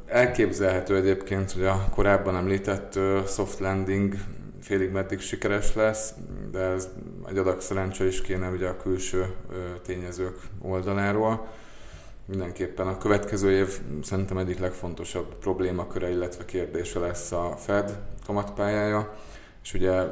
Elképzelhető 0.06 0.96
egyébként, 0.96 1.52
hogy 1.52 1.64
a 1.64 1.88
korábban 1.94 2.36
említett 2.36 2.98
soft 3.26 3.58
landing 3.58 4.14
félig 4.60 4.90
meddig 4.90 5.20
sikeres 5.20 5.74
lesz, 5.74 6.12
de 6.50 6.58
ez 6.58 6.88
egy 7.28 7.38
adag 7.38 7.60
szerencse 7.60 8.06
is 8.06 8.20
kéne 8.20 8.48
ugye 8.48 8.68
a 8.68 8.76
külső 8.76 9.26
tényezők 9.82 10.38
oldaláról. 10.62 11.46
Mindenképpen 12.24 12.86
a 12.86 12.98
következő 12.98 13.50
év 13.50 13.80
szerintem 14.02 14.38
egyik 14.38 14.58
legfontosabb 14.58 15.38
problémaköre, 15.38 16.10
illetve 16.10 16.44
kérdése 16.44 16.98
lesz 16.98 17.32
a 17.32 17.56
Fed 17.58 17.98
kamatpályája, 18.26 19.14
és 19.62 19.74
ugye 19.74 20.04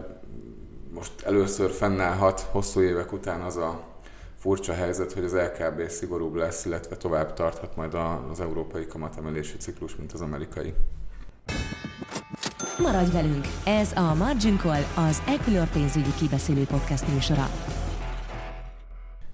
most 0.91 1.13
először 1.25 1.71
fennállhat 1.71 2.41
hosszú 2.41 2.81
évek 2.81 3.13
után 3.13 3.41
az 3.41 3.57
a 3.57 3.81
furcsa 4.45 4.73
helyzet, 4.73 5.13
hogy 5.13 5.25
az 5.25 5.33
LKB 5.33 5.89
szigorúbb 5.89 6.35
lesz, 6.35 6.65
illetve 6.65 6.97
tovább 6.97 7.33
tarthat 7.33 7.77
majd 7.77 7.95
az 8.31 8.41
európai 8.41 8.87
kamatemelési 8.87 9.57
ciklus, 9.57 9.97
mint 9.97 10.13
az 10.13 10.21
amerikai. 10.21 10.75
Maradj 12.79 13.11
velünk! 13.13 13.47
Ez 13.65 13.93
a 13.95 14.15
Margin 14.15 14.59
Call, 14.59 14.83
az 14.95 15.23
Equilor 15.27 15.69
pénzügyi 15.69 16.15
kibeszélő 16.19 16.65
podcast 16.65 17.13
műsora. 17.13 17.49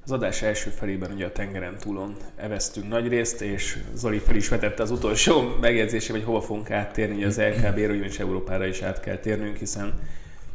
Az 0.05 0.11
adás 0.11 0.43
első 0.43 0.71
felében 0.71 1.12
ugye 1.12 1.26
a 1.26 1.33
tengeren 1.33 1.76
túlon 1.79 2.17
eveztünk 2.37 2.88
nagy 2.88 3.09
részt, 3.09 3.40
és 3.40 3.79
Zoli 3.95 4.19
fel 4.19 4.37
is 4.37 4.49
vetette 4.49 4.83
az 4.83 4.90
utolsó 4.90 5.43
megjegyzésé, 5.61 6.12
hogy 6.12 6.25
hova 6.25 6.40
fogunk 6.40 6.71
áttérni, 6.71 7.25
az 7.25 7.38
LKB-ről, 7.38 7.97
ugyanis 7.97 8.19
Európára 8.19 8.67
is 8.67 8.83
át 8.83 9.00
kell 9.00 9.19
térnünk, 9.19 9.57
hiszen 9.57 10.00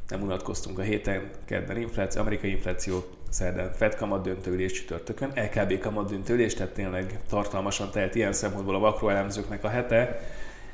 nem 0.08 0.22
unatkoztunk 0.22 0.80
a 0.80 0.82
héten, 0.82 1.30
kedden 1.46 1.78
infláció, 1.78 2.22
amerikai 2.22 2.50
infláció, 2.50 3.06
szerdán 3.36 3.74
Fed 3.74 3.96
kamat 3.96 4.24
döntőülés 4.24 4.72
csütörtökön, 4.72 5.32
LKB 5.36 5.80
kamat 5.80 6.10
döntőülés, 6.10 6.54
tehát 6.54 6.74
tényleg 6.74 7.20
tartalmasan 7.30 7.92
telt 7.92 8.16
ilyen 8.16 8.34
szempontból 8.34 8.76
a 8.76 8.80
makroelemzőknek 8.80 9.64
a 9.64 9.68
hete, 9.68 10.22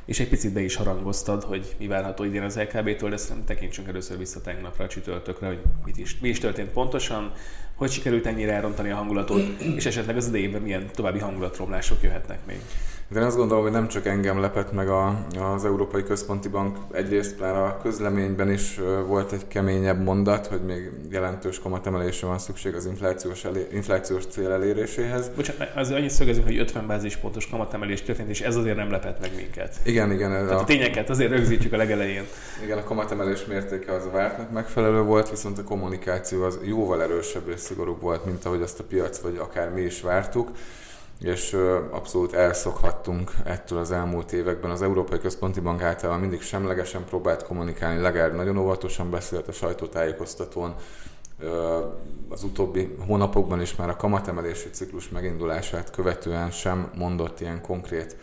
és 0.05 0.19
egy 0.19 0.29
picit 0.29 0.53
be 0.53 0.61
is 0.61 0.75
harangoztad, 0.75 1.43
hogy 1.43 1.75
mi 1.79 1.87
várható 1.87 2.23
idén 2.23 2.41
az 2.41 2.57
LKB-től, 2.57 3.09
de 3.09 3.17
szerintem 3.17 3.45
tekintsünk 3.45 3.87
először 3.87 4.17
vissza 4.17 4.41
tegnapra, 4.41 4.83
a 4.83 4.87
csütörtökre, 4.87 5.47
hogy 5.47 5.61
mit 5.85 5.97
is, 5.97 6.19
mi 6.19 6.29
is 6.29 6.39
történt 6.39 6.69
pontosan, 6.69 7.33
hogy 7.75 7.91
sikerült 7.91 8.25
ennyire 8.25 8.53
elrontani 8.53 8.89
a 8.89 8.95
hangulatot, 8.95 9.61
és 9.75 9.85
esetleg 9.85 10.17
az 10.17 10.27
idejében 10.27 10.61
milyen 10.61 10.89
további 10.93 11.19
hangulatromlások 11.19 12.01
jöhetnek 12.01 12.45
még. 12.45 12.59
De 13.13 13.19
én 13.19 13.25
azt 13.25 13.37
gondolom, 13.37 13.63
hogy 13.63 13.71
nem 13.71 13.87
csak 13.87 14.05
engem 14.05 14.39
lepett 14.39 14.71
meg 14.71 14.89
a, 14.89 15.25
az 15.53 15.65
Európai 15.65 16.03
Központi 16.03 16.47
Bank, 16.47 16.77
egyrészt 16.91 17.39
már 17.39 17.55
a 17.55 17.79
közleményben 17.81 18.51
is 18.51 18.79
volt 19.07 19.31
egy 19.31 19.47
keményebb 19.47 20.03
mondat, 20.03 20.47
hogy 20.47 20.61
még 20.61 20.91
jelentős 21.09 21.59
kamatemelésre 21.59 22.27
van 22.27 22.39
szükség 22.39 22.75
az 22.75 22.85
inflációs, 22.85 23.45
elé, 23.45 23.67
inflációs 23.71 24.25
cél 24.25 24.51
eléréséhez. 24.51 25.31
Bocsánat, 25.35 25.75
az 25.75 25.91
annyit 25.91 26.09
szögezünk, 26.09 26.45
hogy 26.45 26.57
50 26.57 26.87
bázispontos 26.87 27.47
kamatemelés 27.47 28.01
történt, 28.01 28.29
és 28.29 28.41
ez 28.41 28.55
azért 28.55 28.75
nem 28.75 28.91
lepett 28.91 29.21
meg 29.21 29.35
minket. 29.35 29.75
Igen, 29.83 30.11
igen. 30.11 30.29
Tehát 30.29 30.51
a... 30.51 30.59
a 30.59 30.63
tényeket 30.63 31.09
azért 31.09 31.31
rögzítjük 31.31 31.73
a 31.73 31.77
legelején. 31.77 32.23
Igen, 32.63 32.77
a 32.77 32.83
kamatemelés 32.83 33.45
mértéke 33.45 33.93
az 33.93 34.05
a 34.05 34.09
vártnak 34.09 34.51
megfelelő 34.51 35.01
volt, 35.01 35.29
viszont 35.29 35.57
a 35.57 35.63
kommunikáció 35.63 36.43
az 36.43 36.59
jóval 36.63 37.01
erősebb 37.01 37.49
és 37.53 37.59
szigorúbb 37.59 38.01
volt, 38.01 38.25
mint 38.25 38.45
ahogy 38.45 38.61
azt 38.61 38.79
a 38.79 38.83
piac 38.83 39.19
vagy 39.19 39.37
akár 39.37 39.69
mi 39.69 39.81
is 39.81 40.01
vártuk 40.01 40.51
és 41.23 41.57
abszolút 41.91 42.33
elszokhattunk 42.33 43.31
ettől 43.43 43.79
az 43.79 43.91
elmúlt 43.91 44.31
években. 44.31 44.71
Az 44.71 44.81
Európai 44.81 45.19
Központi 45.19 45.59
Bank 45.59 45.81
általában 45.81 46.21
mindig 46.21 46.41
semlegesen 46.41 47.03
próbált 47.03 47.43
kommunikálni, 47.43 48.01
legalább 48.01 48.35
nagyon 48.35 48.57
óvatosan 48.57 49.09
beszélt 49.09 49.47
a 49.47 49.51
sajtótájékoztatón, 49.51 50.75
az 52.29 52.43
utóbbi 52.43 52.95
hónapokban 53.07 53.61
is 53.61 53.75
már 53.75 53.89
a 53.89 53.95
kamatemelési 53.95 54.69
ciklus 54.69 55.09
megindulását 55.09 55.91
követően 55.91 56.51
sem 56.51 56.91
mondott 56.95 57.39
ilyen 57.39 57.61
konkrét 57.61 58.15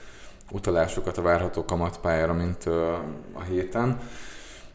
utalásokat 0.50 1.18
a 1.18 1.22
várható 1.22 1.64
kamatpályára, 1.64 2.32
mint 2.32 2.66
a 3.32 3.42
héten. 3.48 4.00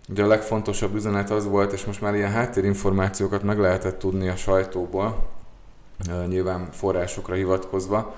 Ugye 0.10 0.24
a 0.24 0.28
legfontosabb 0.28 0.96
üzenet 0.96 1.30
az 1.30 1.46
volt, 1.46 1.72
és 1.72 1.86
most 1.86 2.02
már 2.02 2.16
ilyen 2.16 2.32
háttérinformációkat 2.32 3.44
meg 3.44 3.60
lehetett 3.60 4.00
tudni 4.00 4.28
a 4.28 4.36
sajtóból, 4.36 5.30
nyilván 6.28 6.72
forrásokra 6.72 7.36
hivatkozva, 7.36 8.16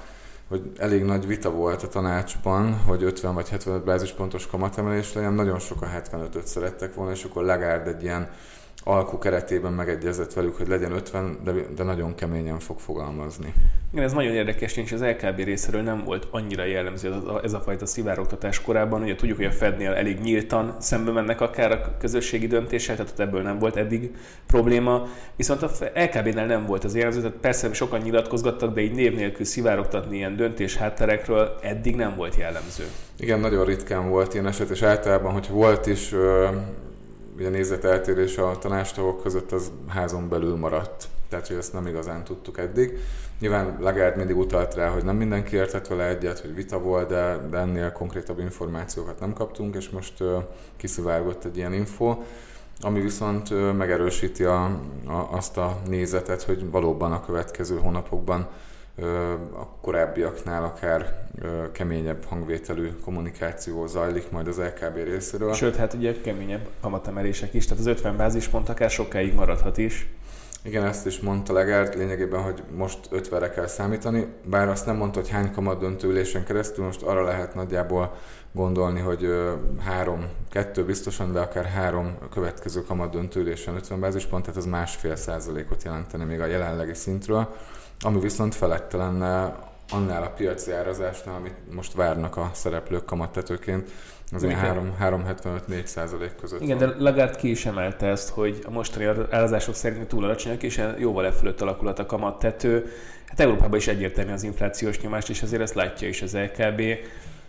hogy 0.48 0.72
elég 0.77 1.03
nagy 1.03 1.27
vita 1.27 1.51
volt 1.51 1.84
a 1.84 1.88
tanácsban, 1.88 2.74
hogy 2.74 3.03
50 3.03 3.34
vagy 3.34 3.50
75 3.50 3.84
bázispontos 3.84 4.48
kamatemelés 4.48 5.13
legyen, 5.13 5.34
nagyon 5.34 5.60
sokan 5.60 5.89
75-öt 5.96 6.48
szerettek 6.48 6.94
volna, 6.94 7.12
és 7.12 7.24
akkor 7.24 7.44
Legárd 7.44 7.88
egy 7.88 8.03
ilyen 8.03 8.29
alkú 8.88 9.18
keretében 9.18 9.74
megegyezett 9.74 10.34
velük, 10.34 10.58
hogy 10.58 10.68
legyen 10.68 10.92
50, 10.92 11.38
de, 11.44 11.51
de 11.75 11.84
nagyon 11.84 12.15
keményen 12.15 12.60
fog 12.60 12.80
fogalmazni. 12.80 13.54
Igen, 13.92 14.04
ez 14.04 14.13
nagyon 14.13 14.34
érdekes, 14.34 14.77
és 14.77 14.92
az 14.92 15.01
LKB 15.01 15.39
részéről 15.39 15.82
nem 15.82 16.04
volt 16.04 16.27
annyira 16.32 16.63
jellemző 16.63 17.13
ez 17.13 17.15
a, 17.15 17.39
ez 17.44 17.54
a 17.54 17.60
fajta 17.60 17.86
szivárogtatás 17.86 18.62
korábban. 18.62 19.01
Ugye 19.01 19.15
tudjuk, 19.15 19.38
hogy 19.38 19.46
a 19.46 19.51
Fednél 19.51 19.92
elég 19.92 20.20
nyíltan 20.20 20.75
szembe 20.80 21.12
mennek 21.12 21.42
akár 21.42 21.72
a 21.72 21.98
közösségi 22.00 22.48
döntéssel, 22.48 22.96
tehát 22.96 23.20
ebből 23.20 23.42
nem 23.42 23.60
volt 23.60 23.75
eddig 23.75 24.12
probléma. 24.48 25.08
Viszont 25.36 25.62
a 25.62 25.70
LKB-nél 25.96 26.46
nem 26.46 26.65
volt 26.65 26.84
az 26.84 26.96
jellemző, 26.96 27.22
tehát 27.22 27.38
persze 27.38 27.74
sokan 27.74 28.00
nyilatkozgattak, 28.00 28.74
de 28.74 28.82
így 28.82 28.96
név 28.96 29.15
nélkül 29.15 29.46
szivárogtatni 29.46 30.15
ilyen 30.15 30.36
döntés 30.36 30.77
hátterekről 30.77 31.56
eddig 31.62 31.96
nem 31.96 32.15
volt 32.15 32.36
jellemző. 32.36 32.84
Igen, 33.20 33.39
nagyon 33.39 33.65
ritkán 33.65 34.10
volt 34.10 34.34
ilyen 34.34 34.48
eset, 34.48 34.70
és 34.70 34.82
általában, 34.82 35.34
hogyha 35.34 35.54
volt 35.54 35.86
is 35.86 36.13
ugye 37.38 37.50
nézeteltérés 37.50 38.38
a 38.38 38.58
tanástagok 38.58 39.22
között 39.22 39.51
az 39.51 39.72
házon 39.88 40.30
belül 40.30 40.56
maradt. 40.56 41.08
Tehát, 41.30 41.48
hogy 41.48 41.58
ezt 41.58 41.74
nem 41.74 41.88
igazán 41.88 42.24
tudtuk 42.24 42.58
eddig. 42.58 42.98
Nyilván 43.39 43.77
Lagarde 43.80 44.15
mindig 44.15 44.38
utalt 44.38 44.74
rá, 44.74 44.89
hogy 44.89 45.04
nem 45.04 45.15
mindenki 45.15 45.56
értett 45.56 45.88
vele 45.88 46.08
egyet, 46.08 46.39
hogy 46.39 46.56
vita 46.56 46.80
volt, 46.80 47.10
de, 47.10 47.38
de 47.50 47.58
ennél 47.58 47.92
konkrétabb 47.92 48.39
információkat 48.39 49.20
nem 49.20 49.34
kaptunk, 49.34 49.75
és 49.75 49.89
most 49.89 50.22
uh, 50.22 50.44
kiszivárgott 50.77 51.46
egy 51.46 51.58
ilyen 51.58 51.74
info, 51.74 52.18
ami 52.82 53.01
viszont 53.01 53.50
uh, 53.50 53.74
megerősíti 53.74 54.44
a, 54.44 54.63
a, 55.06 55.27
azt 55.32 55.58
a 55.58 55.77
nézetet, 55.88 56.44
hogy 56.44 56.70
valóban 56.70 57.12
a 57.12 57.25
következő 57.25 57.77
hónapokban 57.77 58.48
a 59.54 59.68
korábbiaknál 59.82 60.64
akár 60.64 61.28
keményebb 61.72 62.24
hangvételű 62.24 62.90
kommunikáció 63.04 63.88
zajlik 63.88 64.32
majd 64.32 64.48
az 64.48 64.58
LKB 64.58 64.96
részéről. 64.96 65.54
Sőt, 65.54 65.75
hát 65.75 65.94
ugye 65.94 66.22
keményebb 66.22 66.68
kamatemelések 66.82 67.54
is, 67.54 67.66
tehát 67.66 67.80
az 67.80 67.86
50 67.86 68.18
bázispont 68.18 68.70
akár 68.70 68.90
sokáig 68.90 69.34
maradhat 69.34 69.78
is. 69.78 70.10
Igen, 70.64 70.86
ezt 70.86 71.06
is 71.06 71.20
mondta 71.20 71.54
Legárd, 71.54 71.98
lényegében, 71.98 72.42
hogy 72.42 72.64
most 72.75 73.00
50-re 73.12 73.50
kell 73.50 73.68
számítani, 73.68 74.28
bár 74.44 74.68
azt 74.68 74.86
nem 74.86 74.96
mondta, 74.96 75.20
hogy 75.20 75.30
hány 75.30 75.52
kamat 75.52 75.80
döntőülésen 75.80 76.44
keresztül, 76.44 76.86
most 76.86 77.02
arra 77.02 77.24
lehet 77.24 77.56
nagyjából 77.56 78.16
gondolni, 78.52 79.00
hogy 79.00 79.28
három, 79.80 80.25
kettő 80.50 80.86
biztosan, 80.86 81.32
de 81.32 81.40
akár 81.40 81.66
három 81.66 82.18
következő 82.32 82.84
kamat 82.84 83.12
döntőülésen 83.12 83.75
50 83.75 84.00
bázispont, 84.00 84.44
tehát 84.44 84.60
az 84.60 84.66
másfél 84.66 85.16
százalékot 85.16 85.84
jelenteni 85.84 86.24
még 86.24 86.40
a 86.40 86.46
jelenlegi 86.46 86.94
szintről, 86.94 87.56
ami 88.00 88.20
viszont 88.20 88.56
felette 88.56 88.98
lenne 88.98 89.56
annál 89.90 90.24
a 90.24 90.30
piaci 90.30 90.72
árazásnál, 90.72 91.36
amit 91.36 91.74
most 91.74 91.94
várnak 91.94 92.38
a 92.38 92.50
szereplők 92.54 93.06
kamattetőként, 93.06 93.90
az 94.32 94.44
ilyen 94.44 94.94
3-75-4 95.02 95.86
százalék 95.86 96.36
között 96.36 96.62
Igen, 96.62 96.78
van. 96.78 96.90
de 96.90 96.96
Lagarde 96.98 97.36
ki 97.36 97.50
is 97.50 97.66
emelte 97.66 98.08
ezt, 98.08 98.30
hogy 98.30 98.62
a 98.66 98.72
mostani 98.72 99.06
árazások 99.30 99.75
szerint 99.75 100.08
túl 100.08 100.24
alacsonyak, 100.24 100.64
és 100.64 100.82
jóval 100.98 101.25
e 101.25 101.32
fölött 101.32 101.62
alakulhat 101.62 102.00
a 102.00 102.06
kamattető. 102.06 102.92
Hát 103.28 103.40
Európában 103.40 103.78
is 103.78 103.88
egyértelmű 103.88 104.32
az 104.32 104.44
inflációs 104.44 105.00
nyomást, 105.00 105.30
és 105.30 105.42
azért 105.42 105.62
ezt 105.62 105.74
látja 105.74 106.08
is 106.08 106.22
az 106.22 106.38
LKB. 106.38 106.82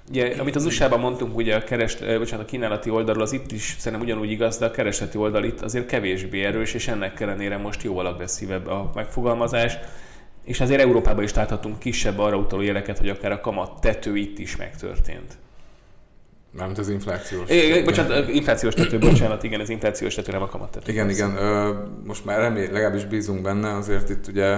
Ugye, 0.08 0.34
amit 0.38 0.56
az 0.56 0.64
USA-ban 0.64 1.00
mondtunk, 1.00 1.36
ugye 1.36 1.56
a, 1.56 1.64
keres, 1.64 1.96
bocsánat, 1.96 2.44
a 2.44 2.48
kínálati 2.48 2.90
oldalról, 2.90 3.22
az 3.22 3.32
itt 3.32 3.52
is 3.52 3.76
szerintem 3.78 4.08
ugyanúgy 4.08 4.30
igaz, 4.30 4.58
de 4.58 4.66
a 4.66 4.70
keresleti 4.70 5.18
oldal 5.18 5.44
itt 5.44 5.60
azért 5.60 5.86
kevésbé 5.86 6.44
erős, 6.44 6.74
és 6.74 6.88
ennek 6.88 7.20
ellenére 7.20 7.56
most 7.56 7.82
jóval 7.82 8.06
agresszívebb 8.06 8.66
a 8.66 8.90
megfogalmazás. 8.94 9.78
És 10.46 10.60
azért 10.60 10.80
Európában 10.80 11.24
is 11.24 11.34
láthatunk 11.34 11.78
kisebb 11.78 12.18
arra 12.18 12.36
utaló 12.36 12.62
jeleket, 12.62 12.98
hogy 12.98 13.08
akár 13.08 13.32
a 13.32 13.40
kamat 13.40 13.80
tető 13.80 14.16
itt 14.16 14.38
is 14.38 14.56
megtörtént. 14.56 15.36
Mármint 16.56 16.78
az 16.78 16.88
inflációs. 16.88 17.50
É, 17.50 17.82
bocsánat, 17.82 18.28
inflációs 18.28 18.74
tető, 18.74 18.98
bocsánat, 18.98 19.42
igen, 19.42 19.60
az 19.60 19.68
inflációs 19.68 20.14
tető, 20.14 20.32
nem 20.32 20.42
a 20.42 20.46
kamat 20.46 20.70
tető. 20.70 20.92
Igen, 20.92 21.10
igen, 21.10 21.36
ö, 21.36 21.72
most 22.04 22.24
már 22.24 22.38
remély, 22.38 22.66
legalábbis 22.66 23.04
bízunk 23.04 23.42
benne, 23.42 23.74
azért 23.74 24.10
itt 24.10 24.26
ugye, 24.26 24.48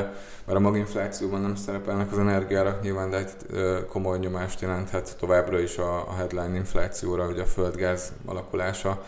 mert 0.45 0.59
a 0.59 0.61
maginflációban 0.61 1.41
nem 1.41 1.55
szerepelnek 1.55 2.13
az 2.13 2.19
energiárak 2.19 2.83
nyilván, 2.83 3.11
de 3.11 3.21
itt 3.21 3.37
ö, 3.51 3.79
komoly 3.89 4.19
nyomást 4.19 4.61
jelenthet 4.61 5.17
továbbra 5.21 5.61
is 5.61 5.77
a, 5.77 6.09
a 6.09 6.15
headline 6.15 6.57
inflációra, 6.57 7.27
ugye 7.27 7.43
a 7.43 7.47
földgáz 7.47 8.13
alakulása. 8.27 9.05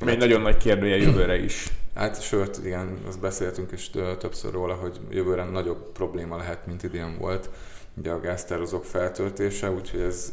Ami 0.00 0.10
egy 0.10 0.18
nagyon 0.18 0.40
nagy 0.40 0.56
kérdője 0.56 0.96
jövőre 0.96 1.42
is. 1.42 1.66
Hát 1.98 2.22
sőt, 2.22 2.60
igen, 2.64 2.98
azt 3.06 3.20
beszéltünk 3.20 3.72
is 3.72 3.90
többször 4.18 4.52
róla, 4.52 4.74
hogy 4.74 5.00
jövőre 5.10 5.44
nagyobb 5.44 5.92
probléma 5.92 6.36
lehet, 6.36 6.66
mint 6.66 6.82
idén 6.82 7.16
volt, 7.18 7.50
ugye 7.96 8.10
a 8.10 8.20
gáztározók 8.20 8.84
feltöltése, 8.84 9.70
úgyhogy 9.70 10.00
ez 10.00 10.32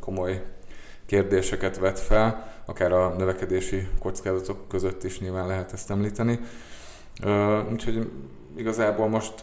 komoly 0.00 0.42
kérdéseket 1.06 1.78
vet 1.78 1.98
fel, 1.98 2.52
akár 2.64 2.92
a 2.92 3.14
növekedési 3.18 3.88
kockázatok 3.98 4.68
között 4.68 5.04
is 5.04 5.20
nyilván 5.20 5.46
lehet 5.46 5.72
ezt 5.72 5.90
említeni. 5.90 6.40
Úgyhogy 7.72 8.10
igazából 8.56 9.08
most 9.08 9.34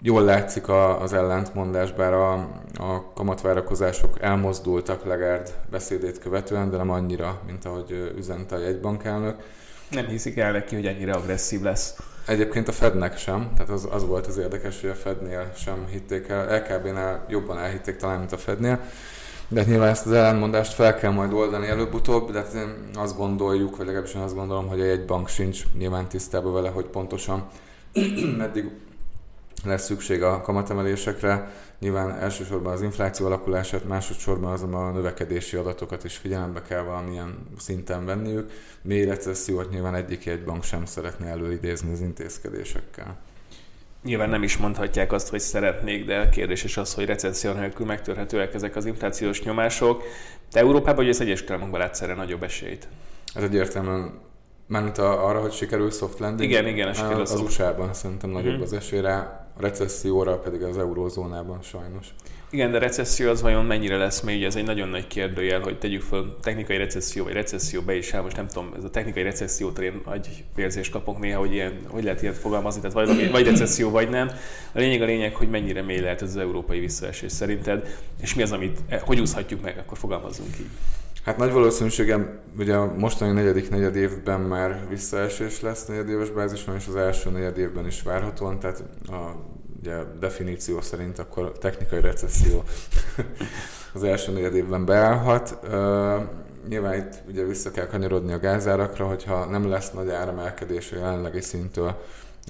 jól 0.00 0.22
látszik 0.22 0.68
az 0.68 1.12
ellentmondás, 1.12 1.92
bár 1.92 2.12
a, 2.12 2.32
a 2.78 3.12
kamatvárakozások 3.14 4.20
elmozdultak 4.20 5.04
Legárd 5.04 5.54
beszédét 5.70 6.18
követően, 6.18 6.70
de 6.70 6.76
nem 6.76 6.90
annyira, 6.90 7.40
mint 7.46 7.64
ahogy 7.64 8.12
üzente 8.16 8.54
a 8.54 8.58
jegybankelnök. 8.58 9.60
Nem 9.92 10.06
hiszik 10.06 10.36
el 10.36 10.52
neki, 10.52 10.74
hogy 10.74 10.86
ennyire 10.86 11.12
agresszív 11.12 11.62
lesz. 11.62 11.96
Egyébként 12.26 12.68
a 12.68 12.72
Fednek 12.72 13.18
sem, 13.18 13.50
tehát 13.56 13.70
az, 13.70 13.88
az 13.90 14.06
volt 14.06 14.26
az 14.26 14.36
érdekes, 14.36 14.80
hogy 14.80 14.90
a 14.90 14.94
Fednél 14.94 15.52
sem 15.56 15.86
hitték 15.90 16.28
el, 16.28 16.56
LKB-nál 16.56 17.26
jobban 17.28 17.58
elhitték 17.58 17.96
talán, 17.96 18.18
mint 18.18 18.32
a 18.32 18.38
Fednél. 18.38 18.80
De 19.48 19.60
hát 19.60 19.68
nyilván 19.68 19.88
ezt 19.88 20.06
az 20.06 20.12
ellenmondást 20.12 20.72
fel 20.72 20.94
kell 20.94 21.10
majd 21.10 21.32
oldani 21.32 21.66
előbb-utóbb, 21.66 22.30
de 22.30 22.38
hát 22.38 22.56
azt 22.94 23.16
gondoljuk, 23.16 23.76
vagy 23.76 23.86
legalábbis 23.86 24.14
én 24.14 24.22
azt 24.22 24.34
gondolom, 24.34 24.68
hogy 24.68 24.80
egy 24.80 25.04
bank 25.04 25.28
sincs 25.28 25.62
nyilván 25.78 26.08
tisztában 26.08 26.52
vele, 26.52 26.68
hogy 26.68 26.84
pontosan 26.84 27.48
meddig 28.38 28.70
lesz 29.64 29.84
szükség 29.84 30.22
a 30.22 30.40
kamatemelésekre. 30.40 31.50
Nyilván 31.78 32.10
elsősorban 32.10 32.72
az 32.72 32.82
infláció 32.82 33.26
alakulását, 33.26 33.84
másodszorban 33.84 34.52
azonban 34.52 34.86
a 34.86 34.90
növekedési 34.90 35.56
adatokat 35.56 36.04
is 36.04 36.16
figyelembe 36.16 36.62
kell 36.62 36.82
valamilyen 36.82 37.46
szinten 37.58 38.04
venniük. 38.04 38.50
Mély 38.82 39.04
recessziót 39.04 39.70
nyilván 39.70 39.94
egyik 39.94 40.26
egy 40.26 40.44
bank 40.44 40.64
sem 40.64 40.84
szeretne 40.84 41.26
előidézni 41.26 41.92
az 41.92 42.00
intézkedésekkel. 42.00 43.16
Nyilván 44.04 44.28
nem 44.28 44.42
is 44.42 44.56
mondhatják 44.56 45.12
azt, 45.12 45.28
hogy 45.28 45.40
szeretnék, 45.40 46.04
de 46.04 46.18
a 46.18 46.28
kérdés 46.28 46.64
is 46.64 46.76
az, 46.76 46.94
hogy 46.94 47.04
recesszió 47.04 47.52
nélkül 47.52 47.86
megtörhetőek 47.86 48.54
ezek 48.54 48.76
az 48.76 48.86
inflációs 48.86 49.42
nyomások. 49.42 50.02
De 50.52 50.60
Európában, 50.60 50.94
hogy 50.94 51.08
az 51.08 51.20
egyes 51.20 51.44
államokban 51.48 51.80
látsz 51.80 52.00
erre 52.00 52.14
nagyobb 52.14 52.42
esélyt? 52.42 52.88
Ez 53.34 53.42
egyértelműen 53.42 54.20
Mármint 54.72 54.98
arra, 54.98 55.40
hogy 55.40 55.52
sikerül 55.52 55.90
soft 55.90 56.18
landing? 56.18 56.50
Igen, 56.50 56.66
igen, 56.66 56.88
a 56.88 56.92
sikerül 56.92 57.20
Az 57.20 57.40
USA-ban 57.40 57.94
szerintem 57.94 58.30
nagyobb 58.30 58.52
hmm. 58.52 58.62
az 58.62 58.72
esélyre, 58.72 59.14
a 59.56 59.60
recesszióra 59.60 60.38
pedig 60.38 60.62
az 60.62 60.78
eurózónában 60.78 61.58
sajnos. 61.62 62.06
Igen, 62.50 62.70
de 62.70 62.78
recesszió 62.78 63.28
az 63.28 63.42
vajon 63.42 63.64
mennyire 63.64 63.96
lesz 63.96 64.20
még? 64.20 64.44
Ez 64.44 64.56
egy 64.56 64.64
nagyon 64.64 64.88
nagy 64.88 65.06
kérdőjel, 65.06 65.60
hogy 65.60 65.78
tegyük 65.78 66.02
fel 66.02 66.36
technikai 66.42 66.76
recesszió, 66.76 67.24
vagy 67.24 67.32
recesszió 67.32 67.80
be 67.80 67.94
is 67.94 68.12
áll. 68.12 68.22
Most 68.22 68.36
nem 68.36 68.46
tudom, 68.46 68.72
ez 68.76 68.84
a 68.84 68.90
technikai 68.90 69.22
recessziót 69.22 69.78
én 69.78 70.00
nagy 70.04 70.44
érzést 70.56 70.92
kapok 70.92 71.18
néha, 71.18 71.38
hogy, 71.38 71.52
ilyen, 71.52 71.78
hogy 71.86 72.04
lehet 72.04 72.22
ilyet 72.22 72.38
fogalmazni, 72.38 72.80
tehát 72.80 73.06
vagy, 73.06 73.30
vagy 73.30 73.46
recesszió, 73.46 73.90
vagy 73.90 74.08
nem. 74.08 74.28
A 74.72 74.78
lényeg 74.78 75.02
a 75.02 75.04
lényeg, 75.04 75.34
hogy 75.34 75.50
mennyire 75.50 75.82
mély 75.82 76.00
lehet 76.00 76.22
ez 76.22 76.28
az 76.28 76.36
európai 76.36 76.80
visszaesés 76.80 77.32
szerinted, 77.32 77.96
és 78.20 78.34
mi 78.34 78.42
az, 78.42 78.52
amit, 78.52 78.78
eh, 78.88 79.00
hogy 79.00 79.20
úszhatjuk 79.20 79.62
meg, 79.62 79.78
akkor 79.78 79.98
fogalmazzunk 79.98 80.58
így. 80.58 80.70
Hát 81.24 81.36
nagy 81.36 81.52
valószínűségem, 81.52 82.40
ugye 82.58 82.74
a 82.74 82.94
mostani 82.98 83.32
negyedik 83.32 83.70
negyed 83.70 83.96
évben 83.96 84.40
már 84.40 84.86
visszaesés 84.88 85.60
lesz 85.60 85.86
negyedéves 85.86 86.30
bázison, 86.30 86.74
és 86.74 86.86
az 86.88 86.96
első 86.96 87.30
negyed 87.30 87.58
évben 87.58 87.86
is 87.86 88.02
várhatóan, 88.02 88.58
tehát 88.58 88.84
a 89.06 89.36
ugye 89.80 89.96
definíció 90.20 90.80
szerint 90.80 91.18
akkor 91.18 91.52
technikai 91.58 92.00
recesszió 92.00 92.62
az 93.94 94.02
első 94.02 94.32
negyed 94.32 94.54
évben 94.54 94.84
beállhat. 94.84 95.58
Uh, 95.62 95.70
nyilván 96.68 96.94
itt 96.94 97.22
ugye 97.28 97.44
vissza 97.44 97.70
kell 97.70 97.86
kanyarodni 97.86 98.32
a 98.32 98.38
gázárakra, 98.38 99.06
hogyha 99.06 99.44
nem 99.44 99.68
lesz 99.68 99.90
nagy 99.90 100.10
áremelkedés 100.10 100.92
a 100.92 100.96
jelenlegi 100.96 101.40
szintől, 101.40 102.00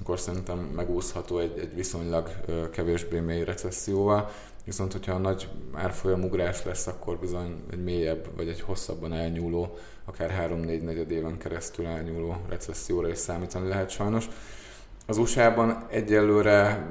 akkor 0.00 0.18
szerintem 0.18 0.58
megúszható 0.58 1.38
egy, 1.38 1.58
egy 1.58 1.74
viszonylag 1.74 2.30
kevésbé 2.70 3.20
mély 3.20 3.44
recesszióval. 3.44 4.30
Viszont, 4.64 4.92
hogyha 4.92 5.12
a 5.12 5.18
nagy 5.18 5.48
árfolyamugrás 5.72 6.64
lesz, 6.64 6.86
akkor 6.86 7.18
bizony 7.18 7.62
egy 7.70 7.82
mélyebb, 7.82 8.28
vagy 8.36 8.48
egy 8.48 8.60
hosszabban 8.60 9.12
elnyúló, 9.12 9.76
akár 10.04 10.50
3-4 10.50 10.82
negyed 10.82 11.10
éven 11.10 11.38
keresztül 11.38 11.86
elnyúló 11.86 12.36
recesszióra 12.48 13.08
is 13.08 13.18
számítani 13.18 13.68
lehet 13.68 13.90
sajnos. 13.90 14.28
Az 15.06 15.18
USA-ban 15.18 15.86
egyelőre, 15.90 16.86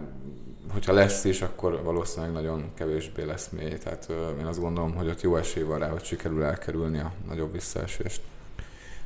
hogyha 0.74 0.94
lesz 0.94 1.24
is, 1.24 1.42
akkor 1.42 1.84
valószínűleg 1.84 2.34
nagyon 2.34 2.72
kevésbé 2.74 3.24
lesz 3.24 3.50
mély. 3.50 3.78
Tehát 3.78 4.08
én 4.40 4.46
azt 4.46 4.60
gondolom, 4.60 4.96
hogy 4.96 5.08
ott 5.08 5.22
jó 5.22 5.36
esély 5.36 5.64
van 5.64 5.80
rá, 5.80 5.88
hogy 5.90 6.04
sikerül 6.04 6.44
elkerülni 6.44 7.00
a 7.00 7.12
nagyobb 7.28 7.52
visszaesést. 7.52 8.22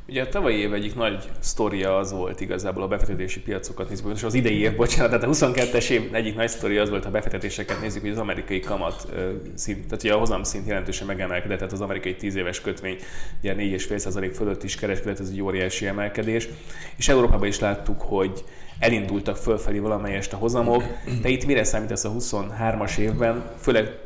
Ugye 0.07 0.21
a 0.21 0.29
tavalyi 0.29 0.57
év 0.57 0.73
egyik 0.73 0.95
nagy 0.95 1.29
sztoria 1.39 1.97
az 1.97 2.11
volt 2.11 2.41
igazából 2.41 2.83
a 2.83 2.87
befektetési 2.87 3.41
piacokat 3.41 3.89
nézzük, 3.89 4.15
és 4.15 4.23
az 4.23 4.33
idei 4.33 4.59
év, 4.59 4.75
bocsánat, 4.75 5.09
tehát 5.11 5.23
a 5.23 5.29
22-es 5.29 5.89
év 5.89 6.09
egyik 6.11 6.35
nagy 6.35 6.47
sztoria 6.47 6.81
az 6.81 6.89
volt, 6.89 7.03
ha 7.03 7.09
befektetéseket 7.09 7.81
nézzük, 7.81 8.01
hogy 8.01 8.09
az 8.09 8.17
amerikai 8.17 8.59
kamat 8.59 9.07
szint, 9.53 9.83
tehát 9.83 10.03
ugye 10.03 10.13
a 10.13 10.17
hozam 10.17 10.43
szint 10.43 10.67
jelentősen 10.67 11.07
megemelkedett, 11.07 11.57
tehát 11.57 11.73
az 11.73 11.81
amerikai 11.81 12.15
10 12.15 12.35
éves 12.35 12.61
kötvény 12.61 12.97
ugye 13.39 13.55
4,5% 13.55 14.31
fölött 14.35 14.63
is 14.63 14.75
kereskedett, 14.75 15.19
ez 15.19 15.29
egy 15.29 15.41
óriási 15.41 15.87
emelkedés, 15.87 16.47
és 16.95 17.07
Európában 17.07 17.47
is 17.47 17.59
láttuk, 17.59 18.01
hogy 18.01 18.43
elindultak 18.79 19.37
fölfelé 19.37 19.79
valamelyest 19.79 20.33
a 20.33 20.37
hozamok, 20.37 20.83
de 21.21 21.29
itt 21.29 21.45
mire 21.45 21.63
számítasz 21.63 22.03
a 22.03 22.11
23-as 22.11 22.97
évben, 22.97 23.43
főleg 23.59 23.97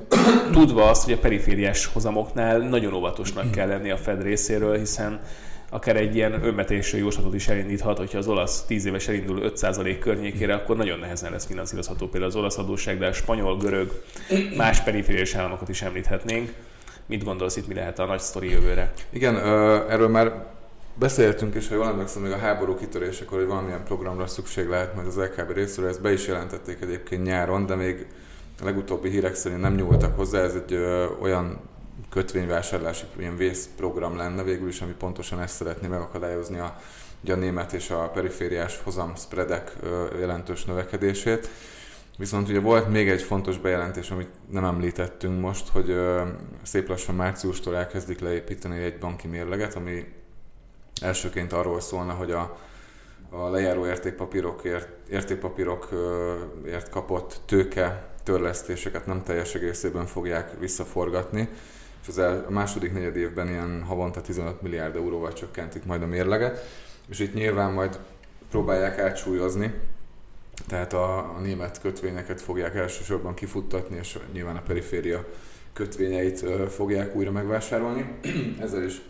tudva 0.51 0.89
azt, 0.89 1.03
hogy 1.03 1.13
a 1.13 1.17
perifériás 1.17 1.85
hozamoknál 1.85 2.57
nagyon 2.57 2.93
óvatosnak 2.93 3.51
kell 3.51 3.67
lenni 3.67 3.89
a 3.89 3.97
Fed 3.97 4.23
részéről, 4.23 4.77
hiszen 4.77 5.19
akár 5.69 5.95
egy 5.95 6.15
ilyen 6.15 6.45
önmetésű 6.45 6.97
jóslatot 6.97 7.34
is 7.34 7.47
elindíthat, 7.47 7.97
hogyha 7.97 8.17
az 8.17 8.27
olasz 8.27 8.63
10 8.65 8.86
éves 8.86 9.08
elindul 9.08 9.51
5% 9.55 9.97
környékére, 9.99 10.53
akkor 10.53 10.77
nagyon 10.77 10.99
nehezen 10.99 11.32
lesz 11.32 11.45
finanszírozható 11.45 12.08
például 12.08 12.32
az 12.32 12.38
olasz 12.38 12.58
adósság, 12.58 12.97
de 12.97 13.08
a 13.08 13.13
spanyol, 13.13 13.58
görög, 13.58 14.03
más 14.58 14.82
perifériás 14.82 15.36
államokat 15.36 15.69
is 15.69 15.82
említhetnénk. 15.82 16.53
Mit 17.05 17.23
gondolsz 17.23 17.55
itt, 17.55 17.67
mi 17.67 17.73
lehet 17.73 17.99
a 17.99 18.05
nagy 18.05 18.19
sztori 18.19 18.49
jövőre? 18.49 18.91
Igen, 19.10 19.36
erről 19.89 20.08
már 20.08 20.45
beszéltünk 20.95 21.55
is, 21.55 21.67
ha 21.67 21.75
jól 21.75 21.88
emlékszem, 21.88 22.21
még 22.21 22.32
a 22.32 22.38
háború 22.38 22.75
kitörésekor, 22.75 23.38
hogy 23.38 23.47
valamilyen 23.47 23.84
programra 23.84 24.27
szükség 24.27 24.67
lehet 24.67 24.95
majd 24.95 25.08
az 25.08 25.17
LKB 25.17 25.51
részéről, 25.51 25.89
ezt 25.89 26.01
be 26.01 26.12
is 26.12 26.27
jelentették 26.27 26.77
egyébként 26.82 27.23
nyáron, 27.23 27.65
de 27.65 27.75
még 27.75 28.08
legutóbbi 28.63 29.10
hírek 29.10 29.36
szerint 29.36 29.62
nem 29.62 29.75
nyúltak 29.75 30.15
hozzá, 30.15 30.39
ez 30.39 30.53
egy 30.53 30.73
ö, 30.73 31.05
olyan 31.21 31.60
kötvényvásárlási 32.09 33.05
ilyen 33.17 33.38
vészprogram 33.38 34.17
lenne 34.17 34.43
végül 34.43 34.67
is, 34.67 34.81
ami 34.81 34.91
pontosan 34.91 35.41
ezt 35.41 35.55
szeretné 35.55 35.88
megakadályozni 35.88 36.59
a, 36.59 36.79
a 37.27 37.33
német 37.33 37.73
és 37.73 37.89
a 37.89 38.09
perifériás 38.09 38.79
hozam 38.83 39.15
spreadek 39.15 39.75
jelentős 40.19 40.65
növekedését. 40.65 41.49
Viszont 42.17 42.49
ugye 42.49 42.59
volt 42.59 42.89
még 42.89 43.09
egy 43.09 43.21
fontos 43.21 43.57
bejelentés, 43.57 44.12
amit 44.12 44.29
nem 44.49 44.63
említettünk 44.63 45.41
most, 45.41 45.67
hogy 45.67 45.95
szép 46.62 46.88
lassan 46.88 47.15
márciustól 47.15 47.75
elkezdik 47.75 48.19
leépíteni 48.19 48.83
egy 48.83 48.97
banki 48.97 49.27
mérleget, 49.27 49.75
ami 49.75 50.13
elsőként 51.01 51.53
arról 51.53 51.79
szólna, 51.79 52.13
hogy 52.13 52.31
a, 52.31 52.57
a 53.29 53.49
lejáró 53.49 53.85
értékpapírokért, 53.85 54.88
értékpapírokért 55.09 56.89
kapott 56.89 57.41
tőke 57.45 58.09
törlesztéseket 58.23 59.05
nem 59.05 59.23
teljes 59.23 59.55
egészében 59.55 60.05
fogják 60.05 60.59
visszaforgatni, 60.59 61.49
és 62.01 62.07
az 62.07 62.17
el, 62.17 62.45
a 62.47 62.51
második 62.51 62.93
negyed 62.93 63.15
évben 63.15 63.47
ilyen 63.47 63.83
havonta 63.83 64.21
15 64.21 64.62
milliárd 64.62 64.95
euróval 64.95 65.33
csökkentik 65.33 65.85
majd 65.85 66.01
a 66.01 66.07
mérleget, 66.07 66.65
és 67.09 67.19
itt 67.19 67.33
nyilván 67.33 67.71
majd 67.71 67.99
próbálják 68.49 68.97
átsúlyozni, 68.97 69.73
tehát 70.67 70.93
a, 70.93 71.17
a 71.17 71.39
német 71.41 71.81
kötvényeket 71.81 72.41
fogják 72.41 72.75
elsősorban 72.75 73.33
kifuttatni, 73.33 73.97
és 73.97 74.17
nyilván 74.33 74.55
a 74.55 74.62
periféria 74.62 75.25
kötvényeit 75.73 76.45
fogják 76.69 77.15
újra 77.15 77.31
megvásárolni. 77.31 78.19
Ezzel 78.62 78.83
is 78.83 79.01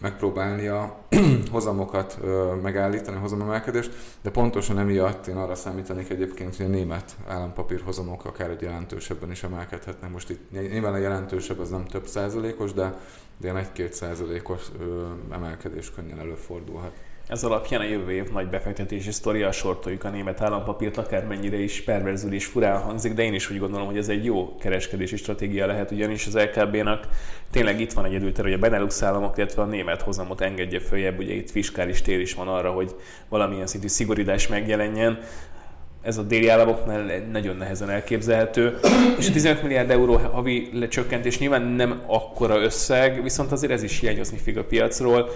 megpróbálni 0.00 0.66
a 0.66 0.96
hozamokat 1.52 2.18
megállítani, 2.62 3.16
a 3.16 3.20
hozamemelkedést, 3.20 3.90
de 4.22 4.30
pontosan 4.30 4.78
emiatt 4.78 5.26
én 5.26 5.36
arra 5.36 5.54
számítanék 5.54 6.10
egyébként, 6.10 6.56
hogy 6.56 6.66
a 6.66 6.68
német 6.68 7.16
állampapír 7.26 7.82
hozamok 7.84 8.24
akár 8.24 8.50
egy 8.50 8.62
jelentősebben 8.62 9.30
is 9.30 9.42
emelkedhetnek. 9.42 10.10
Most 10.12 10.30
itt 10.30 10.50
nyilván 10.50 10.92
a 10.92 10.96
jelentősebb 10.96 11.58
az 11.58 11.70
nem 11.70 11.84
több 11.84 12.06
százalékos, 12.06 12.72
de, 12.72 12.98
ilyen 13.42 13.56
egy-két 13.56 13.92
százalékos 13.92 14.62
emelkedés 15.30 15.90
könnyen 15.94 16.18
előfordulhat. 16.18 16.92
Ez 17.28 17.44
alapján 17.44 17.80
a 17.80 17.84
jövő 17.84 18.12
év 18.12 18.30
nagy 18.32 18.48
befektetési 18.48 19.10
sztoria, 19.10 19.52
sortoljuk 19.52 20.04
a 20.04 20.08
német 20.08 20.40
állampapírt, 20.40 20.96
akármennyire 20.96 21.56
is 21.56 21.82
perverzül 21.82 22.32
és 22.32 22.46
furán 22.46 22.80
hangzik, 22.80 23.14
de 23.14 23.22
én 23.22 23.34
is 23.34 23.50
úgy 23.50 23.58
gondolom, 23.58 23.86
hogy 23.86 23.96
ez 23.96 24.08
egy 24.08 24.24
jó 24.24 24.56
kereskedési 24.56 25.16
stratégia 25.16 25.66
lehet, 25.66 25.90
ugyanis 25.90 26.26
az 26.26 26.36
LKB-nak 26.36 27.08
tényleg 27.50 27.80
itt 27.80 27.92
van 27.92 28.04
egy 28.04 28.12
időter, 28.12 28.44
hogy 28.44 28.52
a 28.52 28.58
Benelux 28.58 29.02
államok, 29.02 29.36
illetve 29.36 29.62
a 29.62 29.66
német 29.66 30.02
hozamot 30.02 30.40
engedje 30.40 30.80
följebb, 30.80 31.18
ugye 31.18 31.34
itt 31.34 31.50
fiskális 31.50 32.02
tér 32.02 32.20
is 32.20 32.34
van 32.34 32.48
arra, 32.48 32.70
hogy 32.70 32.94
valamilyen 33.28 33.66
szintű 33.66 33.88
szigorítás 33.88 34.48
megjelenjen 34.48 35.18
ez 36.06 36.18
a 36.18 36.22
déli 36.22 36.48
államoknál 36.48 37.26
nagyon 37.30 37.56
nehezen 37.56 37.90
elképzelhető. 37.90 38.78
És 39.18 39.28
a 39.28 39.32
15 39.32 39.62
milliárd 39.62 39.90
euró 39.90 40.16
havi 40.16 40.68
lecsökkentés 40.72 41.38
nyilván 41.38 41.62
nem 41.62 42.02
akkora 42.06 42.60
összeg, 42.60 43.22
viszont 43.22 43.52
azért 43.52 43.72
ez 43.72 43.82
is 43.82 44.00
hiányozni 44.00 44.38
fog 44.44 44.56
a 44.56 44.64
piacról 44.64 45.30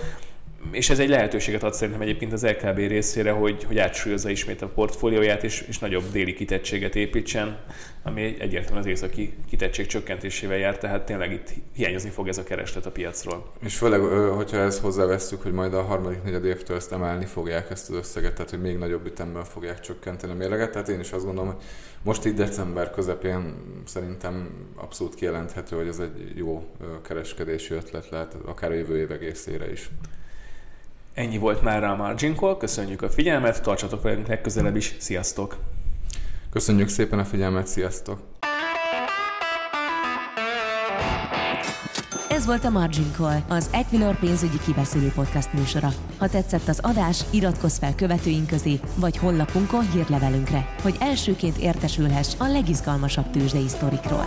és 0.70 0.90
ez 0.90 0.98
egy 0.98 1.09
lehetőséget 1.09 1.62
ad 1.62 1.74
szerintem 1.74 2.02
egyébként 2.02 2.33
az 2.33 2.46
LKB 2.46 2.76
részére, 2.76 3.30
hogy, 3.30 3.64
hogy 3.64 3.78
átsúlyozza 3.78 4.30
ismét 4.30 4.62
a 4.62 4.68
portfólióját, 4.68 5.44
és, 5.44 5.64
és 5.68 5.78
nagyobb 5.78 6.04
déli 6.12 6.35
kitettséget 6.35 6.96
építsen, 6.96 7.59
ami 8.02 8.37
egyértelműen 8.38 8.85
az 8.85 8.87
északi 8.87 9.35
kitettség 9.48 9.87
csökkentésével 9.87 10.56
jár, 10.56 10.78
tehát 10.78 11.06
tényleg 11.06 11.33
itt 11.33 11.48
hiányozni 11.74 12.11
fog 12.11 12.28
ez 12.28 12.38
a 12.38 12.42
kereslet 12.42 12.87
a 12.87 12.90
piacról. 12.90 13.52
És 13.64 13.76
főleg, 13.76 14.00
hogyha 14.30 14.56
ezt 14.56 14.80
hozzáveszünk, 14.80 15.42
hogy 15.42 15.52
majd 15.52 15.74
a 15.74 15.83
harmadik 15.83 16.22
negyed 16.22 16.44
évtől 16.44 16.76
ezt 16.76 16.92
emelni 16.92 17.24
fogják 17.24 17.70
ezt 17.70 17.90
az 17.90 17.96
összeget, 17.96 18.35
tehát 18.35 18.50
hogy 18.50 18.61
még 18.61 18.76
nagyobb 18.76 19.06
ütemben 19.06 19.44
fogják 19.44 19.80
csökkenteni 19.80 20.33
a 20.33 20.37
mérleget, 20.37 20.70
tehát 20.70 20.88
én 20.88 21.00
is 21.00 21.12
azt 21.12 21.24
gondolom, 21.24 21.50
hogy 21.50 21.62
most 22.02 22.26
így 22.26 22.35
december 22.35 22.90
közepén 22.90 23.54
szerintem 23.87 24.50
abszolút 24.74 25.14
kijelenthető, 25.14 25.76
hogy 25.76 25.88
ez 25.88 25.98
egy 25.98 26.33
jó 26.35 26.66
kereskedési 27.02 27.74
ötlet 27.74 28.09
lehet, 28.11 28.37
akár 28.44 28.70
a 28.70 28.74
jövő 28.74 28.98
év 28.98 29.11
egészére 29.11 29.70
is. 29.70 29.90
Ennyi 31.20 31.38
volt 31.38 31.62
már 31.62 31.85
a 31.85 31.96
Margin 31.96 32.35
Call, 32.35 32.56
köszönjük 32.56 33.02
a 33.02 33.11
figyelmet, 33.11 33.62
tartsatok 33.62 34.02
velünk 34.02 34.26
legközelebb 34.26 34.76
is, 34.76 34.94
sziasztok! 34.98 35.56
Köszönjük 36.50 36.88
szépen 36.88 37.18
a 37.18 37.24
figyelmet, 37.24 37.66
sziasztok! 37.66 38.20
Ez 42.28 42.46
volt 42.46 42.64
a 42.64 42.70
Margin 42.70 43.12
Call, 43.16 43.38
az 43.48 43.70
Equilor 43.72 44.18
pénzügyi 44.18 44.59
kibeszélő 44.64 45.12
podcast 45.14 45.52
műsora. 45.52 45.88
Ha 46.18 46.28
tetszett 46.28 46.68
az 46.68 46.80
adás, 46.83 47.24
iratkozz 47.30 47.78
fel 47.78 47.94
követőink 47.94 48.46
közé, 48.46 48.80
vagy 48.96 49.16
honlapunkon 49.16 49.90
hírlevelünkre, 49.90 50.74
hogy 50.83 50.96
elsőként 51.00 51.56
értesülhess 51.56 52.35
a 52.38 52.46
legizgalmasabb 52.46 53.30
tőzsdei 53.30 53.68
sztorikról. 53.68 54.26